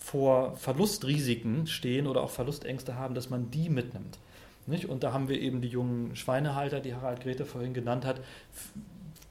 vor 0.04 0.58
Verlustrisiken 0.58 1.66
stehen 1.66 2.08
oder 2.08 2.24
auch 2.24 2.30
Verlustängste 2.30 2.96
haben, 2.96 3.16
dass 3.16 3.30
man 3.30 3.50
die 3.52 3.70
mitnimmt. 3.70 4.20
Nicht? 4.68 4.90
Und 4.90 5.02
da 5.02 5.14
haben 5.14 5.30
wir 5.30 5.40
eben 5.40 5.62
die 5.62 5.70
jungen 5.70 6.18
Schweinehalter, 6.18 6.82
die 6.82 6.94
Harald 6.94 7.22
Grete 7.22 7.46
vorhin 7.46 7.74
genannt 7.74 8.06
hat, 8.06 8.20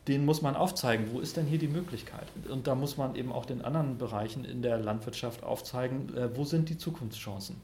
denen 0.08 0.24
muss 0.24 0.40
man 0.40 0.56
aufzeigen, 0.56 1.08
wo 1.12 1.20
ist 1.20 1.36
denn 1.36 1.44
hier 1.44 1.58
die 1.58 1.68
Möglichkeit? 1.68 2.26
Und 2.48 2.66
da 2.66 2.74
muss 2.74 2.96
man 2.96 3.16
eben 3.16 3.32
auch 3.32 3.44
den 3.44 3.62
anderen 3.62 3.98
Bereichen 3.98 4.46
in 4.46 4.62
der 4.62 4.78
Landwirtschaft 4.78 5.44
aufzeigen, 5.44 6.16
äh, 6.16 6.34
wo 6.34 6.44
sind 6.44 6.70
die 6.70 6.78
Zukunftschancen? 6.78 7.56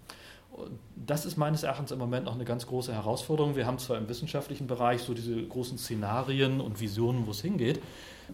Das 0.94 1.25
ist 1.25 1.38
meines 1.38 1.62
Erachtens 1.62 1.90
im 1.90 1.99
Moment 1.99 2.27
noch 2.27 2.35
eine 2.35 2.44
ganz 2.44 2.66
große 2.66 2.92
Herausforderung. 2.92 3.57
Wir 3.57 3.66
haben 3.66 3.79
zwar 3.79 3.97
im 3.97 4.09
wissenschaftlichen 4.09 4.66
Bereich 4.66 5.01
so 5.01 5.14
diese 5.14 5.42
großen 5.42 5.79
Szenarien 5.79 6.61
und 6.61 6.79
Visionen, 6.79 7.27
wo 7.27 7.31
es 7.31 7.40
hingeht, 7.40 7.81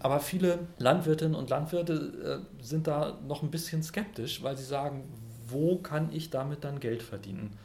aber 0.00 0.20
viele 0.20 0.60
Landwirtinnen 0.78 1.34
und 1.34 1.50
Landwirte 1.50 2.42
äh, 2.60 2.64
sind 2.64 2.86
da 2.86 3.18
noch 3.26 3.42
ein 3.42 3.50
bisschen 3.50 3.82
skeptisch, 3.82 4.42
weil 4.42 4.56
sie 4.56 4.64
sagen, 4.64 5.04
wo 5.48 5.76
kann 5.76 6.10
ich 6.12 6.30
damit 6.30 6.64
dann 6.64 6.80
Geld 6.80 7.02
verdienen? 7.02 7.56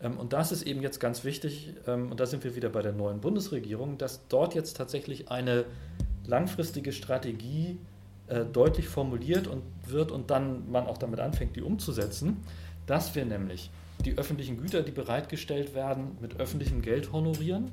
Ähm, 0.00 0.18
und 0.18 0.32
das 0.32 0.52
ist 0.52 0.62
eben 0.62 0.82
jetzt 0.82 1.00
ganz 1.00 1.24
wichtig, 1.24 1.74
ähm, 1.86 2.10
und 2.10 2.20
da 2.20 2.26
sind 2.26 2.44
wir 2.44 2.54
wieder 2.54 2.68
bei 2.68 2.82
der 2.82 2.92
neuen 2.92 3.20
Bundesregierung, 3.20 3.98
dass 3.98 4.26
dort 4.28 4.54
jetzt 4.54 4.76
tatsächlich 4.76 5.30
eine 5.30 5.64
langfristige 6.26 6.92
Strategie 6.92 7.78
äh, 8.28 8.44
deutlich 8.44 8.88
formuliert 8.88 9.46
und 9.46 9.62
wird 9.86 10.12
und 10.12 10.30
dann 10.30 10.70
man 10.70 10.86
auch 10.86 10.98
damit 10.98 11.20
anfängt, 11.20 11.56
die 11.56 11.62
umzusetzen, 11.62 12.38
dass 12.86 13.14
wir 13.14 13.24
nämlich 13.24 13.70
die 14.04 14.18
öffentlichen 14.18 14.56
Güter, 14.60 14.82
die 14.82 14.90
bereitgestellt 14.90 15.74
werden, 15.74 16.16
mit 16.20 16.40
öffentlichem 16.40 16.82
Geld 16.82 17.12
honorieren, 17.12 17.70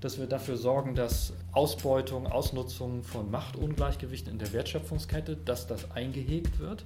dass 0.00 0.18
wir 0.18 0.26
dafür 0.26 0.56
sorgen, 0.56 0.94
dass 0.94 1.32
Ausbeutung, 1.52 2.26
Ausnutzung 2.26 3.02
von 3.02 3.30
Machtungleichgewichten 3.30 4.32
in 4.32 4.38
der 4.38 4.52
Wertschöpfungskette, 4.52 5.36
dass 5.36 5.66
das 5.66 5.90
eingehegt 5.90 6.58
wird 6.58 6.84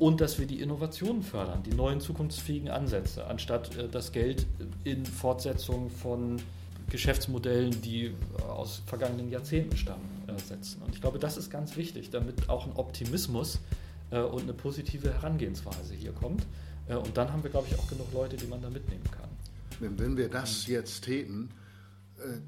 und 0.00 0.20
dass 0.20 0.38
wir 0.38 0.46
die 0.46 0.60
Innovationen 0.60 1.22
fördern, 1.22 1.62
die 1.62 1.74
neuen 1.74 2.00
zukunftsfähigen 2.00 2.70
Ansätze, 2.70 3.26
anstatt 3.26 3.76
äh, 3.76 3.88
das 3.88 4.12
Geld 4.12 4.46
in 4.84 5.04
Fortsetzung 5.06 5.90
von 5.90 6.36
Geschäftsmodellen, 6.90 7.80
die 7.82 8.06
äh, 8.06 8.42
aus 8.48 8.82
vergangenen 8.86 9.30
Jahrzehnten 9.30 9.76
stammen, 9.76 10.08
äh, 10.26 10.38
setzen. 10.40 10.82
Und 10.82 10.94
ich 10.94 11.00
glaube, 11.00 11.18
das 11.18 11.36
ist 11.36 11.50
ganz 11.50 11.76
wichtig, 11.76 12.10
damit 12.10 12.48
auch 12.48 12.66
ein 12.66 12.72
Optimismus 12.74 13.60
und 14.10 14.42
eine 14.42 14.54
positive 14.54 15.12
Herangehensweise 15.12 15.94
hier 15.94 16.10
kommt. 16.10 16.44
Und 16.88 17.16
dann 17.16 17.32
haben 17.32 17.44
wir, 17.44 17.50
glaube 17.50 17.68
ich, 17.70 17.78
auch 17.78 17.86
genug 17.86 18.12
Leute, 18.12 18.36
die 18.36 18.48
man 18.48 18.60
da 18.60 18.68
mitnehmen 18.68 19.04
kann. 19.12 19.28
Wenn 19.78 20.16
wir 20.16 20.28
das 20.28 20.66
jetzt 20.66 21.04
täten, 21.04 21.48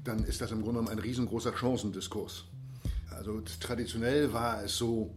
dann 0.03 0.23
ist 0.23 0.41
das 0.41 0.51
im 0.51 0.61
Grunde 0.61 0.79
genommen 0.79 0.97
ein 0.97 0.99
riesengroßer 0.99 1.53
Chancendiskurs. 1.53 2.45
Also 3.11 3.41
traditionell 3.59 4.33
war 4.33 4.63
es 4.63 4.77
so, 4.77 5.15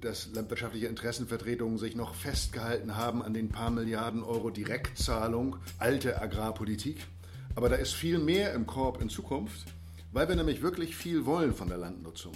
dass 0.00 0.28
landwirtschaftliche 0.32 0.86
Interessenvertretungen 0.86 1.78
sich 1.78 1.96
noch 1.96 2.14
festgehalten 2.14 2.96
haben 2.96 3.22
an 3.22 3.34
den 3.34 3.48
paar 3.48 3.70
Milliarden 3.70 4.22
Euro 4.22 4.50
Direktzahlung, 4.50 5.56
alte 5.78 6.20
Agrarpolitik. 6.20 7.06
Aber 7.54 7.68
da 7.68 7.76
ist 7.76 7.94
viel 7.94 8.18
mehr 8.18 8.52
im 8.54 8.66
Korb 8.66 9.02
in 9.02 9.08
Zukunft, 9.08 9.66
weil 10.12 10.28
wir 10.28 10.36
nämlich 10.36 10.62
wirklich 10.62 10.96
viel 10.96 11.26
wollen 11.26 11.54
von 11.54 11.68
der 11.68 11.78
Landnutzung. 11.78 12.34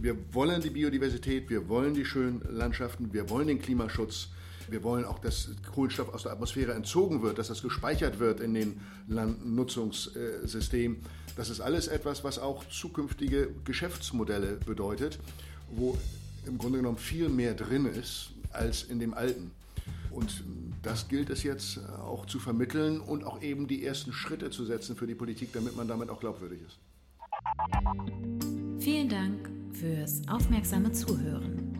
Wir 0.00 0.16
wollen 0.34 0.60
die 0.60 0.70
Biodiversität, 0.70 1.48
wir 1.48 1.68
wollen 1.68 1.94
die 1.94 2.04
schönen 2.04 2.42
Landschaften, 2.50 3.12
wir 3.12 3.30
wollen 3.30 3.46
den 3.46 3.60
Klimaschutz, 3.60 4.28
wir 4.68 4.82
wollen 4.82 5.04
auch, 5.04 5.18
dass 5.18 5.50
Kohlenstoff 5.74 6.12
aus 6.12 6.24
der 6.24 6.32
Atmosphäre 6.32 6.72
entzogen 6.72 7.22
wird, 7.22 7.38
dass 7.38 7.48
das 7.48 7.62
gespeichert 7.62 8.18
wird 8.18 8.40
in 8.40 8.54
den 8.54 8.80
Landnutzungssystemen. 9.08 10.98
Das 11.36 11.50
ist 11.50 11.60
alles 11.60 11.88
etwas, 11.88 12.24
was 12.24 12.38
auch 12.38 12.64
zukünftige 12.68 13.50
Geschäftsmodelle 13.64 14.58
bedeutet, 14.66 15.18
wo 15.70 15.96
im 16.46 16.58
Grunde 16.58 16.78
genommen 16.78 16.98
viel 16.98 17.28
mehr 17.28 17.54
drin 17.54 17.86
ist 17.86 18.30
als 18.52 18.82
in 18.82 18.98
dem 18.98 19.14
alten. 19.14 19.50
Und 20.10 20.44
das 20.82 21.08
gilt 21.08 21.30
es 21.30 21.42
jetzt 21.42 21.80
auch 22.02 22.26
zu 22.26 22.38
vermitteln 22.38 23.00
und 23.00 23.24
auch 23.24 23.40
eben 23.40 23.66
die 23.66 23.84
ersten 23.84 24.12
Schritte 24.12 24.50
zu 24.50 24.64
setzen 24.64 24.96
für 24.96 25.06
die 25.06 25.14
Politik, 25.14 25.52
damit 25.52 25.76
man 25.76 25.88
damit 25.88 26.10
auch 26.10 26.20
glaubwürdig 26.20 26.60
ist. 26.66 26.78
Vielen 28.78 29.08
Dank 29.08 29.50
fürs 29.72 30.20
aufmerksame 30.28 30.92
Zuhören. 30.92 31.78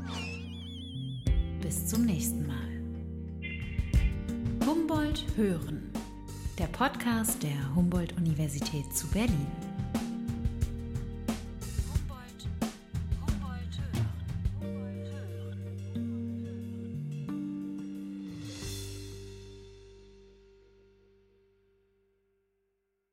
Bis 1.61 1.87
zum 1.87 2.05
nächsten 2.05 2.47
Mal. 2.47 2.72
Humboldt 4.93 5.24
Hören, 5.36 5.90
der 6.59 6.66
Podcast 6.66 7.43
der 7.43 7.74
Humboldt-Universität 7.74 8.95
zu 8.95 9.07
Berlin. 9.09 9.72